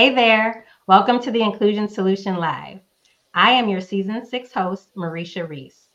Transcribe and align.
Hey 0.00 0.14
there. 0.14 0.64
Welcome 0.86 1.20
to 1.20 1.30
the 1.30 1.42
Inclusion 1.42 1.86
Solution 1.86 2.36
Live. 2.36 2.80
I 3.34 3.50
am 3.50 3.68
your 3.68 3.82
season 3.82 4.24
six 4.24 4.50
host, 4.50 4.88
Mareisha 4.96 5.46
Reese. 5.46 5.90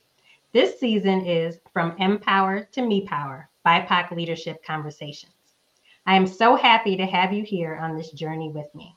This 0.53 0.79
season 0.79 1.25
is 1.25 1.59
From 1.73 1.97
Empower 1.97 2.65
to 2.73 2.83
Me 2.83 3.07
Power 3.07 3.49
BIPOC 3.65 4.11
Leadership 4.11 4.63
Conversations. 4.63 5.33
I 6.05 6.15
am 6.15 6.27
so 6.27 6.55
happy 6.55 6.95
to 6.95 7.05
have 7.07 7.33
you 7.33 7.41
here 7.43 7.77
on 7.77 7.97
this 7.97 8.11
journey 8.11 8.51
with 8.51 8.67
me. 8.75 8.95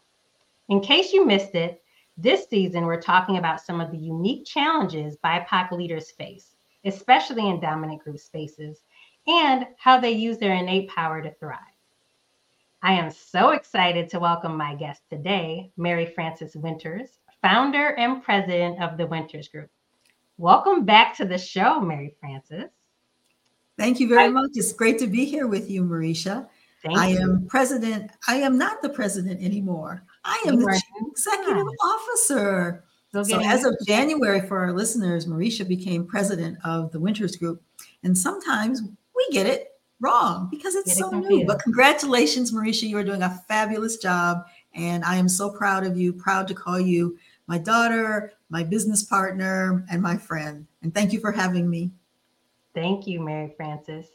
In 0.68 0.82
case 0.82 1.14
you 1.14 1.25
missed 1.25 1.54
it, 1.54 1.82
this 2.18 2.46
season 2.46 2.84
we're 2.84 3.00
talking 3.00 3.38
about 3.38 3.62
some 3.62 3.80
of 3.80 3.90
the 3.90 3.96
unique 3.96 4.45
challenges 4.45 5.16
BIPOC 5.25 5.70
leaders 5.70 6.11
face, 6.11 6.54
especially 6.84 7.48
in 7.48 7.61
dominant 7.61 8.04
group 8.04 8.18
spaces, 8.18 8.82
and 9.27 9.68
how 9.78 9.98
they 9.98 10.12
use 10.12 10.36
their 10.36 10.52
innate 10.52 10.90
power 10.90 11.22
to 11.22 11.32
thrive. 11.36 11.77
I 12.80 12.92
am 12.92 13.10
so 13.10 13.50
excited 13.50 14.09
to 14.10 14.20
welcome 14.20 14.56
my 14.56 14.77
guest 14.77 15.02
today, 15.10 15.73
Mary 15.77 16.06
Frances 16.06 16.55
Winters, 16.55 17.18
founder 17.42 17.96
and 17.96 18.23
president 18.23 18.80
of 18.80 18.96
the 18.96 19.06
Winters 19.06 19.48
Group. 19.48 19.68
Welcome 20.37 20.84
back 20.84 21.16
to 21.16 21.24
the 21.24 21.38
show, 21.38 21.80
Mary 21.80 22.14
Frances. 22.20 22.70
Thank 23.77 23.98
you 23.98 24.09
very 24.09 24.27
I, 24.27 24.28
much. 24.28 24.51
It's 24.54 24.73
great 24.73 24.96
to 25.01 25.09
be 25.09 25.24
here 25.24 25.48
with 25.48 25.68
you, 25.68 25.82
Mareisha. 25.82 26.46
I 26.96 27.09
you. 27.09 27.18
am 27.18 27.46
president. 27.48 28.12
I 28.28 28.37
am 28.37 28.56
not 28.56 28.80
the 28.80 28.90
president 28.90 29.42
anymore. 29.42 30.04
I 30.24 30.40
am 30.46 30.60
you 30.60 30.65
the 30.65 30.82
executive 31.10 31.66
officer. 31.82 32.84
So, 33.10 33.24
so 33.24 33.40
as 33.40 33.65
of 33.65 33.76
January, 33.88 34.40
for 34.40 34.56
our 34.56 34.73
listeners, 34.73 35.26
Mareisha 35.26 35.66
became 35.66 36.06
president 36.06 36.59
of 36.65 36.92
the 36.92 37.01
Winters 37.01 37.34
Group. 37.34 37.60
And 38.04 38.16
sometimes 38.16 38.82
we 39.16 39.29
get 39.32 39.46
it 39.46 39.73
wrong 40.01 40.48
because 40.51 40.75
it's 40.75 40.97
so 40.97 41.11
new. 41.11 41.45
But 41.45 41.63
congratulations, 41.63 42.52
Mareisha. 42.52 42.88
You 42.88 42.99
are 42.99 43.04
doing 43.04 43.23
a 43.23 43.43
fabulous 43.49 43.96
job. 43.96 44.45
And 44.74 45.05
I 45.05 45.16
am 45.16 45.29
so 45.29 45.51
proud 45.51 45.85
of 45.85 45.96
you, 45.96 46.13
proud 46.13 46.46
to 46.49 46.55
call 46.55 46.79
you 46.79 47.18
my 47.46 47.59
daughter, 47.59 48.32
my 48.51 48.63
business 48.63 49.02
partner, 49.02 49.85
and 49.90 50.02
my 50.02 50.16
friend. 50.16 50.66
And 50.82 50.95
thank 50.95 51.13
you 51.13 51.21
for 51.21 51.32
having 51.32 51.68
me. 51.68 51.90
Thank 52.74 53.07
you, 53.07 53.21
Mary 53.21 53.52
Frances. 53.57 54.07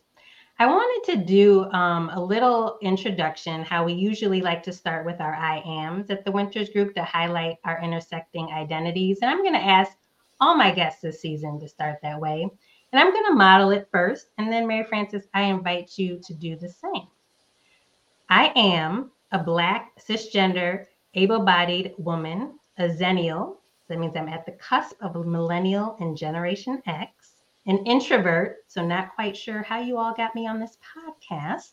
I 0.60 0.68
wanted 0.68 1.12
to 1.12 1.26
do 1.26 1.66
um, 1.72 2.10
a 2.10 2.24
little 2.24 2.78
introduction, 2.82 3.64
how 3.64 3.84
we 3.84 3.94
usually 3.94 4.40
like 4.40 4.62
to 4.64 4.72
start 4.72 5.06
with 5.06 5.20
our 5.20 5.34
I 5.34 5.58
ams 5.58 6.12
at 6.12 6.24
the 6.24 6.32
Winters 6.32 6.70
Group 6.70 6.94
to 6.94 7.04
highlight 7.04 7.58
our 7.64 7.82
intersecting 7.82 8.46
identities. 8.52 9.20
And 9.22 9.32
I'm 9.32 9.42
going 9.42 9.54
to 9.54 9.60
ask 9.60 9.92
all 10.40 10.56
my 10.56 10.72
guests 10.72 11.02
this 11.02 11.20
season 11.20 11.60
to 11.60 11.68
start 11.68 11.98
that 12.04 12.20
way. 12.20 12.48
And 12.94 13.00
I'm 13.00 13.12
going 13.12 13.26
to 13.26 13.34
model 13.34 13.72
it 13.72 13.90
first. 13.92 14.28
And 14.38 14.54
then, 14.54 14.68
Mary 14.68 14.84
Frances, 14.84 15.28
I 15.34 15.42
invite 15.42 15.98
you 15.98 16.22
to 16.24 16.34
do 16.36 16.56
the 16.56 16.70
same. 16.70 17.08
I 18.30 18.54
am 18.56 19.10
a 19.32 19.40
Black, 19.40 19.92
cisgender, 20.00 20.86
able 21.16 21.40
bodied 21.40 21.96
woman, 21.98 22.60
a 22.78 22.84
Xennial. 22.84 23.56
That 23.88 23.98
means 23.98 24.16
I'm 24.16 24.30
at 24.30 24.46
the 24.46 24.52
cusp 24.54 24.96
of 25.02 25.16
a 25.16 25.24
millennial 25.24 25.98
and 26.00 26.16
Generation 26.16 26.84
X, 26.86 27.32
an 27.66 27.80
introvert. 27.80 28.58
So, 28.68 28.86
not 28.86 29.16
quite 29.16 29.36
sure 29.36 29.64
how 29.64 29.80
you 29.80 29.98
all 29.98 30.14
got 30.14 30.36
me 30.36 30.46
on 30.46 30.60
this 30.60 30.78
podcast. 30.96 31.72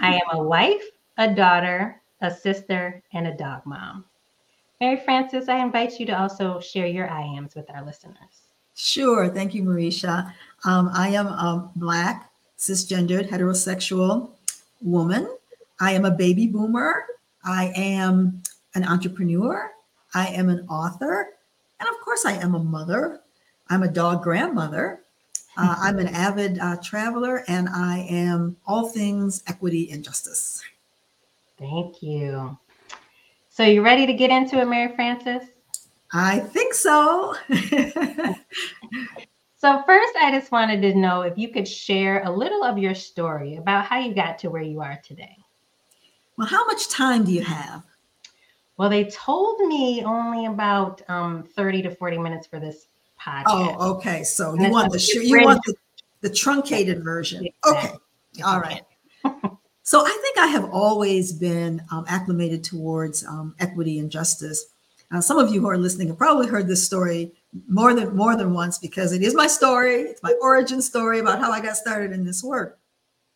I 0.00 0.14
am 0.14 0.38
a 0.38 0.42
wife, 0.44 0.84
a 1.18 1.34
daughter, 1.34 2.00
a 2.20 2.30
sister, 2.30 3.02
and 3.12 3.26
a 3.26 3.36
dog 3.36 3.66
mom. 3.66 4.04
Mary 4.80 4.96
Frances, 4.96 5.48
I 5.48 5.58
invite 5.58 5.98
you 5.98 6.06
to 6.06 6.16
also 6.16 6.60
share 6.60 6.86
your 6.86 7.10
I 7.10 7.22
ams 7.22 7.56
with 7.56 7.68
our 7.68 7.84
listeners. 7.84 8.41
Sure. 8.82 9.28
Thank 9.28 9.54
you, 9.54 9.62
Mareisha. 9.62 10.34
Um, 10.64 10.90
I 10.92 11.10
am 11.10 11.28
a 11.28 11.70
Black, 11.76 12.32
cisgendered, 12.58 13.28
heterosexual 13.28 14.30
woman. 14.80 15.30
I 15.78 15.92
am 15.92 16.04
a 16.04 16.10
baby 16.10 16.48
boomer. 16.48 17.04
I 17.44 17.72
am 17.76 18.42
an 18.74 18.84
entrepreneur. 18.84 19.70
I 20.14 20.26
am 20.26 20.48
an 20.48 20.66
author. 20.68 21.28
And 21.78 21.88
of 21.88 21.94
course, 22.00 22.24
I 22.26 22.32
am 22.32 22.56
a 22.56 22.58
mother. 22.58 23.20
I'm 23.70 23.84
a 23.84 23.88
dog 23.88 24.24
grandmother. 24.24 25.02
Uh, 25.56 25.76
I'm 25.78 26.00
an 26.00 26.08
avid 26.08 26.58
uh, 26.58 26.76
traveler, 26.82 27.44
and 27.46 27.68
I 27.68 27.98
am 28.10 28.56
all 28.66 28.88
things 28.88 29.44
equity 29.46 29.92
and 29.92 30.02
justice. 30.02 30.60
Thank 31.56 32.02
you. 32.02 32.58
So, 33.48 33.62
you 33.62 33.84
ready 33.84 34.06
to 34.06 34.12
get 34.12 34.30
into 34.30 34.58
it, 34.60 34.66
Mary 34.66 34.92
Frances? 34.96 35.51
I 36.12 36.40
think 36.40 36.74
so. 36.74 37.34
So, 39.62 39.80
first, 39.86 40.16
I 40.16 40.32
just 40.32 40.50
wanted 40.50 40.82
to 40.82 40.98
know 40.98 41.22
if 41.22 41.38
you 41.38 41.46
could 41.48 41.68
share 41.68 42.24
a 42.24 42.30
little 42.30 42.64
of 42.64 42.78
your 42.78 42.96
story 42.96 43.54
about 43.58 43.84
how 43.84 44.00
you 44.00 44.12
got 44.12 44.36
to 44.40 44.50
where 44.50 44.60
you 44.60 44.80
are 44.80 45.00
today. 45.04 45.36
Well, 46.36 46.48
how 46.48 46.66
much 46.66 46.88
time 46.88 47.22
do 47.22 47.30
you 47.30 47.42
have? 47.42 47.84
Well, 48.76 48.90
they 48.90 49.04
told 49.04 49.60
me 49.60 50.02
only 50.04 50.46
about 50.46 51.00
um, 51.08 51.44
30 51.44 51.82
to 51.82 51.94
40 51.94 52.18
minutes 52.18 52.48
for 52.48 52.58
this 52.58 52.88
podcast. 53.20 53.44
Oh, 53.46 53.94
okay. 53.94 54.24
So 54.24 54.54
you 54.54 54.68
want 54.68 54.90
the 54.90 55.20
you 55.22 55.44
want 55.44 55.60
the, 55.64 55.76
the 56.22 56.30
truncated 56.30 57.04
version. 57.04 57.46
Exactly. 57.46 58.00
Okay. 58.40 58.42
All 58.42 58.58
right. 58.58 58.82
so 59.84 60.04
I 60.04 60.18
think 60.22 60.38
I 60.38 60.48
have 60.48 60.70
always 60.72 61.32
been 61.32 61.80
um, 61.92 62.04
acclimated 62.08 62.64
towards 62.64 63.24
um, 63.24 63.54
equity 63.60 64.00
and 64.00 64.10
justice. 64.10 64.71
Uh, 65.12 65.20
some 65.20 65.38
of 65.38 65.52
you 65.52 65.60
who 65.60 65.68
are 65.68 65.76
listening 65.76 66.08
have 66.08 66.16
probably 66.16 66.46
heard 66.46 66.66
this 66.66 66.84
story 66.84 67.32
more 67.68 67.92
than 67.92 68.16
more 68.16 68.34
than 68.34 68.54
once 68.54 68.78
because 68.78 69.12
it 69.12 69.22
is 69.22 69.34
my 69.34 69.46
story. 69.46 70.02
It's 70.02 70.22
my 70.22 70.34
origin 70.40 70.80
story 70.80 71.18
about 71.18 71.38
how 71.38 71.52
I 71.52 71.60
got 71.60 71.76
started 71.76 72.12
in 72.12 72.24
this 72.24 72.42
work. 72.42 72.78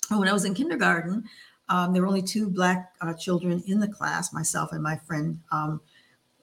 When 0.08 0.28
I 0.28 0.32
was 0.32 0.44
in 0.44 0.54
kindergarten, 0.54 1.24
um, 1.68 1.92
there 1.92 2.00
were 2.00 2.08
only 2.08 2.22
two 2.22 2.48
black 2.48 2.94
uh, 3.00 3.12
children 3.12 3.62
in 3.66 3.80
the 3.80 3.88
class, 3.88 4.32
myself 4.32 4.72
and 4.72 4.82
my 4.82 4.96
friend, 4.96 5.40
um, 5.52 5.80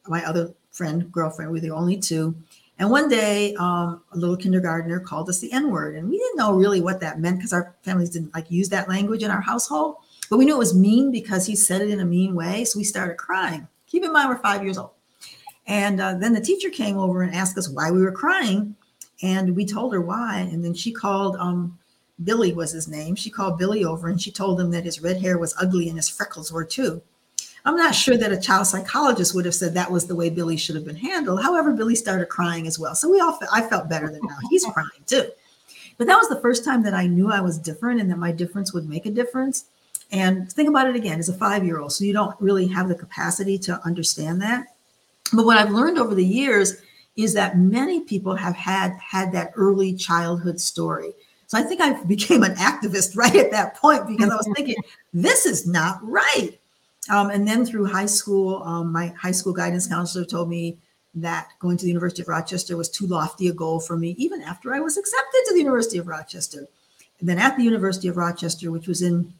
my 0.07 0.23
other 0.25 0.53
friend, 0.71 1.11
girlfriend. 1.11 1.49
We 1.49 1.57
were 1.57 1.67
the 1.67 1.73
only 1.73 1.97
two. 1.97 2.35
And 2.77 2.91
one 2.91 3.07
day, 3.07 3.55
um, 3.55 4.03
a 4.11 4.17
little 4.17 4.35
kindergartner 4.35 4.99
called 4.99 5.29
us 5.29 5.39
the 5.39 5.51
N 5.51 5.71
word, 5.71 5.95
and 5.95 6.09
we 6.09 6.17
didn't 6.17 6.37
know 6.37 6.53
really 6.53 6.81
what 6.81 6.99
that 6.99 7.19
meant 7.19 7.37
because 7.37 7.53
our 7.53 7.75
families 7.83 8.09
didn't 8.09 8.33
like 8.33 8.51
use 8.51 8.69
that 8.69 8.89
language 8.89 9.23
in 9.23 9.31
our 9.31 9.41
household. 9.41 9.97
But 10.29 10.37
we 10.37 10.45
knew 10.45 10.55
it 10.55 10.59
was 10.59 10.75
mean 10.75 11.11
because 11.11 11.45
he 11.45 11.55
said 11.55 11.81
it 11.81 11.89
in 11.89 12.01
a 12.01 12.05
mean 12.05 12.35
way, 12.35 12.65
so 12.65 12.77
we 12.77 12.83
started 12.83 13.17
crying. 13.17 13.67
Keep 13.87 14.03
in 14.03 14.13
mind, 14.13 14.29
we're 14.29 14.37
five 14.37 14.63
years 14.63 14.77
old. 14.77 14.91
And 15.67 16.01
uh, 16.01 16.15
then 16.15 16.33
the 16.33 16.41
teacher 16.41 16.69
came 16.69 16.97
over 16.97 17.21
and 17.21 17.33
asked 17.33 17.57
us 17.57 17.69
why 17.69 17.91
we 17.91 18.01
were 18.01 18.11
crying. 18.11 18.75
And 19.21 19.55
we 19.55 19.65
told 19.65 19.93
her 19.93 20.01
why. 20.01 20.39
And 20.51 20.63
then 20.63 20.73
she 20.73 20.91
called 20.91 21.37
um, 21.37 21.77
Billy, 22.23 22.53
was 22.53 22.71
his 22.71 22.87
name. 22.87 23.15
She 23.15 23.29
called 23.29 23.57
Billy 23.57 23.85
over 23.85 24.09
and 24.09 24.21
she 24.21 24.31
told 24.31 24.59
him 24.59 24.71
that 24.71 24.83
his 24.83 25.01
red 25.01 25.21
hair 25.21 25.37
was 25.37 25.55
ugly 25.59 25.87
and 25.87 25.97
his 25.97 26.09
freckles 26.09 26.51
were 26.51 26.65
too. 26.65 27.01
I'm 27.65 27.77
not 27.77 27.95
sure 27.95 28.17
that 28.17 28.33
a 28.33 28.39
child 28.39 28.67
psychologist 28.67 29.33
would 29.33 29.45
have 29.45 29.55
said 29.55 29.73
that 29.73 29.89
was 29.91 30.05
the 30.05 30.15
way 30.15 30.29
Billy 30.29 30.57
should 30.57 30.75
have 30.75 30.85
been 30.85 30.97
handled. 30.97 31.41
However, 31.41 31.71
Billy 31.71 31.95
started 31.95 32.27
crying 32.27 32.67
as 32.67 32.77
well. 32.77 32.93
So 32.93 33.09
we 33.09 33.21
all, 33.21 33.39
I 33.53 33.61
felt 33.61 33.89
better 33.89 34.09
than 34.09 34.19
now 34.23 34.35
he's 34.49 34.65
crying 34.65 34.89
too. 35.05 35.29
But 35.97 36.07
that 36.07 36.17
was 36.17 36.27
the 36.27 36.41
first 36.41 36.65
time 36.65 36.83
that 36.83 36.93
I 36.93 37.07
knew 37.07 37.31
I 37.31 37.39
was 37.39 37.57
different 37.57 38.01
and 38.01 38.09
that 38.11 38.17
my 38.17 38.31
difference 38.31 38.73
would 38.73 38.89
make 38.89 39.05
a 39.05 39.11
difference. 39.11 39.65
And 40.11 40.51
think 40.51 40.67
about 40.67 40.87
it 40.87 40.95
again 40.95 41.19
as 41.19 41.29
a 41.29 41.33
five 41.33 41.63
year 41.63 41.79
old. 41.79 41.93
So 41.93 42.03
you 42.03 42.13
don't 42.13 42.39
really 42.41 42.67
have 42.67 42.89
the 42.89 42.95
capacity 42.95 43.57
to 43.59 43.79
understand 43.85 44.41
that. 44.41 44.72
But 45.33 45.45
what 45.45 45.57
I've 45.57 45.71
learned 45.71 45.97
over 45.97 46.15
the 46.15 46.25
years 46.25 46.81
is 47.15 47.33
that 47.33 47.57
many 47.57 48.01
people 48.01 48.35
have 48.35 48.55
had 48.55 48.93
had 48.93 49.31
that 49.33 49.51
early 49.55 49.93
childhood 49.93 50.59
story. 50.59 51.13
So 51.47 51.57
I 51.57 51.63
think 51.63 51.81
I 51.81 52.01
became 52.03 52.43
an 52.43 52.55
activist 52.55 53.15
right 53.15 53.35
at 53.35 53.51
that 53.51 53.75
point 53.75 54.07
because 54.07 54.29
I 54.29 54.35
was 54.35 54.49
thinking, 54.55 54.75
this 55.13 55.45
is 55.45 55.67
not 55.67 55.99
right. 56.01 56.59
Um, 57.09 57.29
and 57.29 57.47
then 57.47 57.65
through 57.65 57.85
high 57.85 58.05
school, 58.05 58.63
um, 58.63 58.91
my 58.91 59.07
high 59.07 59.31
school 59.31 59.53
guidance 59.53 59.87
counselor 59.87 60.25
told 60.25 60.49
me 60.49 60.77
that 61.15 61.49
going 61.59 61.77
to 61.77 61.83
the 61.83 61.89
University 61.89 62.21
of 62.21 62.27
Rochester 62.27 62.75
was 62.75 62.89
too 62.89 63.05
lofty 63.05 63.49
a 63.49 63.53
goal 63.53 63.79
for 63.79 63.97
me, 63.97 64.15
even 64.17 64.41
after 64.41 64.73
I 64.73 64.79
was 64.79 64.97
accepted 64.97 65.41
to 65.45 65.53
the 65.53 65.59
University 65.59 65.97
of 65.97 66.07
Rochester. 66.07 66.65
And 67.19 67.29
then 67.29 67.37
at 67.37 67.55
the 67.55 67.63
University 67.63 68.07
of 68.07 68.17
Rochester, 68.17 68.71
which 68.71 68.87
was 68.87 69.01
in 69.01 69.33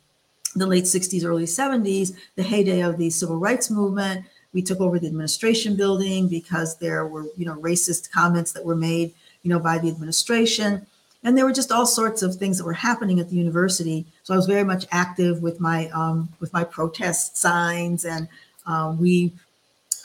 the 0.56 0.68
late 0.68 0.84
60s, 0.84 1.26
early 1.26 1.46
70s, 1.46 2.16
the 2.36 2.44
heyday 2.44 2.82
of 2.82 2.98
the 2.98 3.10
civil 3.10 3.38
rights 3.38 3.72
movement, 3.72 4.26
we 4.54 4.62
took 4.62 4.80
over 4.80 5.00
the 5.00 5.08
administration 5.08 5.76
building 5.76 6.28
because 6.28 6.78
there 6.78 7.06
were, 7.08 7.26
you 7.36 7.46
know, 7.46 7.56
racist 7.56 8.12
comments 8.12 8.52
that 8.52 8.64
were 8.64 8.76
made, 8.76 9.14
you 9.42 9.50
know, 9.50 9.60
by 9.60 9.78
the 9.78 9.90
administration. 9.90 10.86
And 11.24 11.38
there 11.38 11.46
were 11.46 11.54
just 11.54 11.72
all 11.72 11.86
sorts 11.86 12.22
of 12.22 12.36
things 12.36 12.58
that 12.58 12.66
were 12.66 12.74
happening 12.74 13.20
at 13.20 13.30
the 13.30 13.36
university. 13.36 14.06
So 14.24 14.34
I 14.34 14.38
was 14.38 14.46
very 14.46 14.64
much 14.64 14.86
active 14.92 15.42
with 15.42 15.60
my 15.60 15.90
um, 15.90 16.30
with 16.40 16.52
my 16.52 16.64
protest 16.64 17.38
signs, 17.38 18.04
and 18.04 18.28
uh, 18.68 18.94
we 19.00 19.32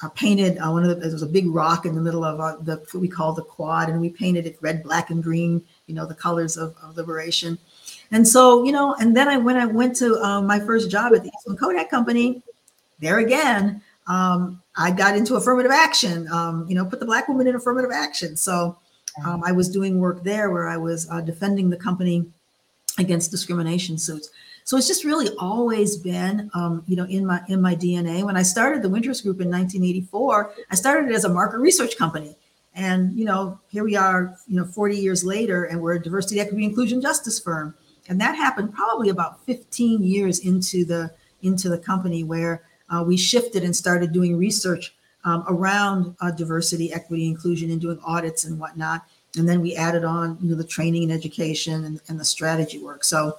uh, 0.02 0.08
painted 0.10 0.58
uh, 0.58 0.70
one 0.70 0.84
of 0.84 0.90
the. 0.90 0.94
There 0.94 1.10
was 1.10 1.22
a 1.22 1.26
big 1.26 1.48
rock 1.48 1.86
in 1.86 1.96
the 1.96 2.00
middle 2.00 2.24
of 2.24 2.38
uh, 2.38 2.56
the 2.62 2.76
what 2.76 3.00
we 3.00 3.08
call 3.08 3.32
the 3.32 3.42
quad, 3.42 3.88
and 3.88 4.00
we 4.00 4.10
painted 4.10 4.46
it 4.46 4.58
red, 4.60 4.84
black, 4.84 5.10
and 5.10 5.20
green. 5.20 5.60
You 5.88 5.96
know, 5.96 6.06
the 6.06 6.14
colors 6.14 6.56
of, 6.56 6.76
of 6.82 6.96
liberation. 6.96 7.58
And 8.12 8.26
so, 8.26 8.64
you 8.64 8.70
know, 8.70 8.94
and 9.00 9.16
then 9.16 9.26
I 9.26 9.38
when 9.38 9.56
I 9.56 9.66
went 9.66 9.96
to 9.96 10.22
um, 10.22 10.46
my 10.46 10.60
first 10.60 10.88
job 10.88 11.14
at 11.14 11.24
the 11.24 11.32
Eastman 11.36 11.56
Kodak 11.56 11.90
Company, 11.90 12.42
there 13.00 13.18
again, 13.18 13.82
um, 14.08 14.62
I 14.76 14.90
got 14.90 15.16
into 15.16 15.36
affirmative 15.36 15.70
action, 15.70 16.28
um, 16.32 16.66
you 16.68 16.74
know, 16.74 16.84
put 16.84 16.98
the 16.98 17.06
black 17.06 17.28
woman 17.28 17.46
in 17.46 17.54
affirmative 17.54 17.90
action. 17.92 18.36
So 18.36 18.76
um, 19.24 19.42
I 19.44 19.52
was 19.52 19.68
doing 19.68 20.00
work 20.00 20.24
there 20.24 20.50
where 20.50 20.66
I 20.66 20.76
was 20.76 21.08
uh, 21.10 21.20
defending 21.20 21.70
the 21.70 21.76
company 21.76 22.26
against 22.98 23.30
discrimination 23.30 23.98
suits. 23.98 24.30
So 24.64 24.76
it's 24.76 24.86
just 24.86 25.04
really 25.04 25.28
always 25.38 25.96
been, 25.96 26.50
um, 26.54 26.84
you 26.86 26.96
know, 26.96 27.04
in 27.04 27.24
my 27.24 27.42
in 27.48 27.60
my 27.62 27.74
DNA. 27.74 28.22
When 28.22 28.36
I 28.36 28.42
started 28.42 28.82
the 28.82 28.88
Winters 28.88 29.22
Group 29.22 29.40
in 29.40 29.48
1984, 29.48 30.52
I 30.70 30.74
started 30.74 31.10
it 31.10 31.14
as 31.14 31.24
a 31.24 31.28
market 31.28 31.58
research 31.58 31.96
company, 31.96 32.36
and 32.74 33.18
you 33.18 33.24
know, 33.24 33.58
here 33.70 33.82
we 33.82 33.96
are, 33.96 34.36
you 34.46 34.56
know, 34.56 34.66
40 34.66 34.96
years 34.96 35.24
later, 35.24 35.64
and 35.64 35.80
we're 35.80 35.94
a 35.94 36.02
diversity, 36.02 36.40
equity, 36.40 36.64
inclusion 36.64 37.00
justice 37.00 37.40
firm. 37.40 37.74
And 38.10 38.20
that 38.20 38.36
happened 38.36 38.74
probably 38.74 39.08
about 39.08 39.44
15 39.46 40.02
years 40.02 40.40
into 40.40 40.84
the 40.84 41.12
into 41.42 41.70
the 41.70 41.78
company, 41.78 42.22
where 42.22 42.62
uh, 42.90 43.04
we 43.06 43.16
shifted 43.16 43.64
and 43.64 43.74
started 43.74 44.12
doing 44.12 44.36
research 44.36 44.94
um, 45.24 45.44
around 45.48 46.16
uh, 46.20 46.30
diversity, 46.30 46.92
equity, 46.92 47.26
inclusion, 47.26 47.70
and 47.70 47.80
doing 47.80 47.98
audits 48.04 48.44
and 48.44 48.58
whatnot. 48.58 49.04
And 49.36 49.48
then 49.48 49.60
we 49.60 49.76
added 49.76 50.04
on, 50.04 50.38
you 50.40 50.50
know, 50.50 50.56
the 50.56 50.64
training 50.64 51.02
and 51.04 51.12
education 51.12 51.84
and, 51.84 52.00
and 52.08 52.18
the 52.18 52.24
strategy 52.24 52.78
work. 52.78 53.04
So 53.04 53.36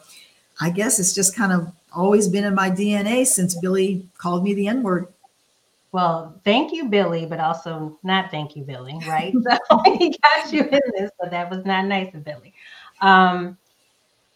I 0.62 0.70
guess 0.70 1.00
it's 1.00 1.14
just 1.14 1.36
kind 1.36 1.52
of 1.52 1.72
always 1.94 2.28
been 2.28 2.44
in 2.44 2.54
my 2.54 2.70
DNA 2.70 3.26
since 3.26 3.60
Billy 3.60 4.08
called 4.18 4.44
me 4.44 4.54
the 4.54 4.68
N 4.68 4.84
word. 4.84 5.08
Well, 5.92 6.40
thank 6.46 6.72
you, 6.72 6.86
Billy, 6.86 7.26
but 7.26 7.40
also 7.40 7.98
not 8.04 8.30
thank 8.30 8.56
you, 8.56 8.64
Billy, 8.64 9.00
right? 9.08 9.34
so 9.70 9.80
he 9.98 10.16
got 10.22 10.54
you 10.54 10.62
in 10.62 10.82
this, 10.98 11.10
but 11.20 11.32
that 11.32 11.50
was 11.50 11.66
not 11.66 11.86
nice 11.86 12.14
of 12.14 12.24
Billy. 12.24 12.54
Um, 13.02 13.58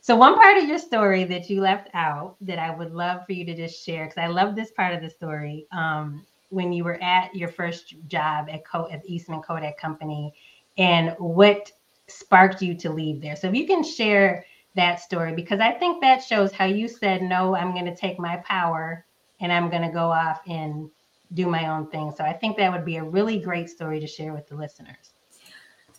so 0.04 0.18
one 0.18 0.36
part 0.36 0.58
of 0.58 0.66
your 0.66 0.80
story 0.80 1.24
that 1.24 1.50
you 1.50 1.62
left 1.62 1.88
out 1.94 2.36
that 2.42 2.60
I 2.60 2.76
would 2.76 2.94
love 2.94 3.26
for 3.26 3.32
you 3.32 3.46
to 3.46 3.56
just 3.56 3.86
share, 3.86 4.04
because 4.04 4.18
I 4.18 4.28
love 4.28 4.54
this 4.54 4.70
part 4.70 4.94
of 4.94 5.02
the 5.02 5.10
story. 5.10 5.66
Um, 5.72 6.26
when 6.50 6.74
you 6.74 6.84
were 6.84 7.02
at 7.02 7.34
your 7.34 7.48
first 7.48 7.96
job 8.10 8.50
at, 8.52 8.66
Co- 8.66 8.90
at 8.92 9.02
Eastman 9.06 9.42
Kodak 9.42 9.78
Company, 9.78 10.34
and 10.78 11.16
what 11.20 11.72
sparked 12.08 12.62
you 12.62 12.76
to 12.76 12.92
leave 12.92 13.22
there. 13.22 13.38
So 13.38 13.48
if 13.48 13.56
you 13.56 13.66
can 13.66 13.82
share 13.82 14.46
that 14.76 15.00
story 15.00 15.34
because 15.34 15.62
I 15.62 15.72
think 15.72 16.02
that 16.02 16.22
shows 16.22 16.52
how 16.52 16.66
you 16.66 16.90
said, 16.90 17.22
no, 17.22 17.56
I'm 17.56 17.72
going 17.72 17.86
to 17.86 17.96
take 17.96 18.20
my 18.20 18.36
power 18.46 19.06
and 19.40 19.54
I'm 19.54 19.70
going 19.70 19.84
to 19.84 19.90
go 19.90 20.12
off 20.12 20.42
and 20.48 20.90
do 21.34 21.48
my 21.48 21.70
own 21.70 21.88
thing. 21.90 22.14
So 22.16 22.26
I 22.26 22.34
think 22.34 22.58
that 22.58 22.74
would 22.74 22.84
be 22.84 22.98
a 22.98 23.04
really 23.04 23.40
great 23.40 23.70
story 23.70 24.02
to 24.02 24.08
share 24.08 24.34
with 24.34 24.50
the 24.50 24.56
listeners. 24.56 25.13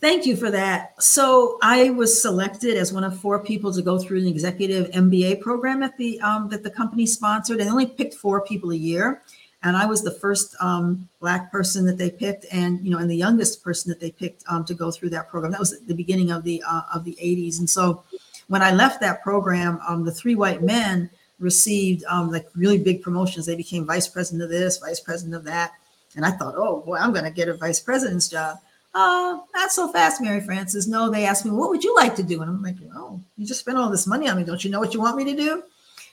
Thank 0.04 0.26
you 0.26 0.36
for 0.36 0.50
that. 0.50 1.02
So 1.02 1.56
I 1.62 1.88
was 1.88 2.20
selected 2.20 2.76
as 2.76 2.92
one 2.92 3.04
of 3.04 3.18
four 3.18 3.38
people 3.38 3.72
to 3.72 3.80
go 3.80 3.98
through 3.98 4.18
an 4.18 4.26
executive 4.26 4.90
MBA 4.90 5.40
program 5.40 5.82
at 5.82 5.96
the 5.96 6.20
um, 6.20 6.50
that 6.50 6.62
the 6.62 6.68
company 6.68 7.06
sponsored, 7.06 7.56
and 7.58 7.66
they 7.66 7.72
only 7.72 7.86
picked 7.86 8.12
four 8.12 8.42
people 8.42 8.72
a 8.72 8.76
year. 8.76 9.22
And 9.62 9.78
I 9.78 9.86
was 9.86 10.02
the 10.02 10.10
first 10.10 10.56
um, 10.60 11.08
black 11.20 11.50
person 11.50 11.86
that 11.86 11.96
they 11.96 12.10
picked, 12.10 12.44
and 12.52 12.84
you 12.84 12.90
know, 12.90 12.98
and 12.98 13.10
the 13.10 13.16
youngest 13.16 13.64
person 13.64 13.88
that 13.88 13.98
they 13.98 14.10
picked 14.10 14.44
um, 14.46 14.66
to 14.66 14.74
go 14.74 14.90
through 14.90 15.08
that 15.08 15.30
program. 15.30 15.52
That 15.52 15.60
was 15.60 15.80
the 15.80 15.94
beginning 15.94 16.30
of 16.30 16.44
the 16.44 16.62
uh, 16.68 16.82
of 16.94 17.04
the 17.06 17.16
80s, 17.18 17.58
and 17.58 17.70
so 17.70 18.04
when 18.48 18.60
I 18.60 18.72
left 18.72 19.00
that 19.00 19.22
program, 19.22 19.80
um, 19.88 20.04
the 20.04 20.12
three 20.12 20.34
white 20.34 20.62
men 20.62 21.08
received 21.38 22.04
um, 22.10 22.30
like 22.30 22.46
really 22.54 22.76
big 22.76 23.00
promotions. 23.00 23.46
They 23.46 23.56
became 23.56 23.86
vice 23.86 24.06
president 24.06 24.42
of 24.42 24.50
this, 24.50 24.76
vice 24.76 25.00
president 25.00 25.34
of 25.34 25.44
that. 25.44 25.72
And 26.14 26.26
I 26.26 26.30
thought, 26.30 26.56
oh 26.58 26.82
boy, 26.82 26.96
I'm 26.96 27.14
going 27.14 27.24
to 27.24 27.30
get 27.30 27.48
a 27.48 27.54
vice 27.54 27.80
president's 27.80 28.28
job. 28.28 28.58
Uh, 28.94 29.40
not 29.54 29.72
so 29.72 29.88
fast, 29.88 30.22
Mary 30.22 30.40
Frances. 30.40 30.86
No, 30.86 31.10
they 31.10 31.26
asked 31.26 31.44
me, 31.44 31.50
what 31.50 31.70
would 31.70 31.82
you 31.82 31.94
like 31.96 32.14
to 32.16 32.22
do? 32.22 32.40
And 32.42 32.50
I'm 32.50 32.62
like, 32.62 32.76
oh, 32.94 33.20
you 33.36 33.44
just 33.44 33.60
spent 33.60 33.76
all 33.76 33.90
this 33.90 34.06
money 34.06 34.28
on 34.28 34.36
me. 34.36 34.44
Don't 34.44 34.64
you 34.64 34.70
know 34.70 34.78
what 34.78 34.94
you 34.94 35.00
want 35.00 35.16
me 35.16 35.24
to 35.24 35.36
do? 35.36 35.64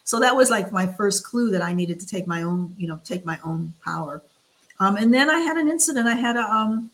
So 0.04 0.20
that 0.20 0.36
was 0.36 0.50
like 0.50 0.72
my 0.72 0.88
first 0.88 1.24
clue 1.24 1.52
that 1.52 1.62
I 1.62 1.74
needed 1.74 2.00
to 2.00 2.08
take 2.08 2.26
my 2.26 2.42
own, 2.42 2.74
you 2.78 2.88
know, 2.88 3.00
take 3.04 3.24
my 3.24 3.40
own 3.44 3.74
power. 3.86 4.24
Um, 4.80 4.98
and 4.98 5.14
then 5.14 5.30
I 5.30 5.40
had 5.40 5.58
an 5.58 5.70
incident. 5.70 6.08
I 6.08 6.16
had 6.16 6.36
a, 6.36 6.42
um, 6.42 6.90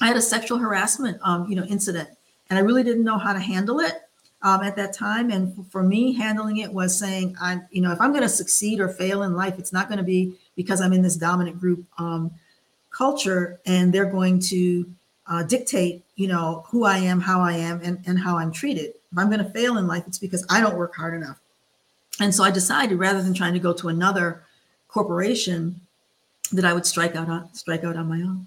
I 0.00 0.06
had 0.06 0.16
a 0.16 0.22
sexual 0.22 0.56
harassment, 0.56 1.18
um, 1.22 1.46
you 1.48 1.56
know, 1.56 1.64
incident, 1.64 2.08
and 2.48 2.58
I 2.58 2.62
really 2.62 2.82
didn't 2.82 3.04
know 3.04 3.18
how 3.18 3.34
to 3.34 3.38
handle 3.38 3.80
it 3.80 3.92
um, 4.42 4.62
at 4.62 4.76
that 4.76 4.94
time. 4.94 5.30
And 5.30 5.66
for 5.70 5.82
me, 5.82 6.14
handling 6.14 6.58
it 6.58 6.72
was 6.72 6.98
saying, 6.98 7.36
I, 7.40 7.60
you 7.70 7.82
know, 7.82 7.92
if 7.92 8.00
I'm 8.00 8.12
going 8.12 8.22
to 8.22 8.28
succeed 8.28 8.80
or 8.80 8.88
fail 8.88 9.24
in 9.24 9.34
life, 9.34 9.58
it's 9.58 9.72
not 9.72 9.88
going 9.88 9.98
to 9.98 10.04
be 10.04 10.34
because 10.56 10.80
I'm 10.80 10.92
in 10.92 11.02
this 11.02 11.16
dominant 11.16 11.60
group 11.60 11.84
um, 11.98 12.30
culture 12.90 13.60
and 13.66 13.92
they're 13.92 14.10
going 14.10 14.40
to 14.40 14.90
uh, 15.28 15.42
dictate, 15.42 16.04
you 16.16 16.26
know, 16.26 16.64
who 16.68 16.84
I 16.84 16.98
am, 16.98 17.20
how 17.20 17.40
I 17.40 17.52
am, 17.52 17.80
and, 17.82 18.02
and 18.06 18.18
how 18.18 18.38
I'm 18.38 18.52
treated. 18.52 18.94
If 19.12 19.18
I'm 19.18 19.28
going 19.28 19.44
to 19.44 19.50
fail 19.50 19.78
in 19.78 19.86
life, 19.86 20.04
it's 20.06 20.18
because 20.18 20.44
I 20.50 20.60
don't 20.60 20.76
work 20.76 20.94
hard 20.94 21.14
enough. 21.14 21.38
And 22.20 22.34
so 22.34 22.42
I 22.42 22.50
decided 22.50 22.98
rather 22.98 23.22
than 23.22 23.34
trying 23.34 23.54
to 23.54 23.60
go 23.60 23.72
to 23.74 23.88
another 23.88 24.42
corporation, 24.88 25.80
that 26.52 26.64
I 26.64 26.72
would 26.72 26.86
strike 26.86 27.14
out 27.14 27.28
on 27.28 27.52
strike 27.54 27.84
out 27.84 27.96
on 27.96 28.08
my 28.08 28.20
own. 28.22 28.46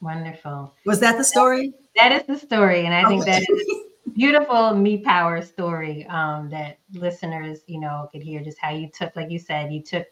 Wonderful. 0.00 0.72
Was 0.84 1.00
that 1.00 1.16
the 1.16 1.24
story? 1.24 1.72
that 1.96 2.12
is 2.12 2.26
the 2.26 2.38
story, 2.38 2.84
and 2.84 2.94
I 2.94 3.08
think 3.08 3.24
that 3.24 3.42
is 3.48 3.74
beautiful 4.14 4.74
me 4.74 4.98
power 4.98 5.40
story 5.42 6.06
um, 6.06 6.50
that 6.50 6.78
listeners, 6.92 7.60
you 7.66 7.80
know, 7.80 8.08
could 8.12 8.22
hear 8.22 8.40
just 8.40 8.58
how 8.58 8.70
you 8.70 8.88
took, 8.88 9.14
like 9.16 9.30
you 9.30 9.38
said, 9.38 9.72
you 9.72 9.80
took 9.80 10.06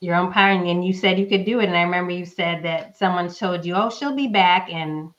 your 0.00 0.14
own 0.14 0.32
power 0.32 0.50
and 0.50 0.84
you 0.84 0.92
said 0.92 1.18
you 1.18 1.26
could 1.26 1.44
do 1.44 1.60
it. 1.60 1.66
And 1.66 1.76
I 1.76 1.82
remember 1.82 2.12
you 2.12 2.24
said 2.24 2.62
that 2.64 2.96
someone 2.96 3.32
showed 3.32 3.64
you, 3.64 3.74
oh, 3.74 3.90
she'll 3.90 4.14
be 4.14 4.28
back 4.28 4.70
in 4.70 5.12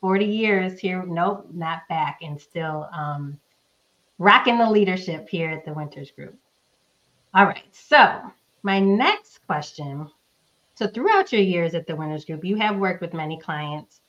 40 0.00 0.24
years 0.24 0.78
here. 0.78 1.04
Nope, 1.06 1.48
not 1.52 1.88
back, 1.88 2.20
and 2.22 2.40
still 2.40 2.88
um, 2.92 3.38
rocking 4.18 4.58
the 4.58 4.70
leadership 4.70 5.28
here 5.28 5.50
at 5.50 5.64
the 5.64 5.72
Winters 5.72 6.10
Group. 6.10 6.36
All 7.34 7.46
right. 7.46 7.64
So, 7.72 8.20
my 8.62 8.80
next 8.80 9.38
question. 9.46 10.10
So, 10.74 10.86
throughout 10.86 11.32
your 11.32 11.42
years 11.42 11.74
at 11.74 11.86
the 11.86 11.96
Winters 11.96 12.24
Group, 12.24 12.44
you 12.44 12.56
have 12.56 12.76
worked 12.76 13.00
with 13.00 13.14
many 13.14 13.38
clients 13.38 13.99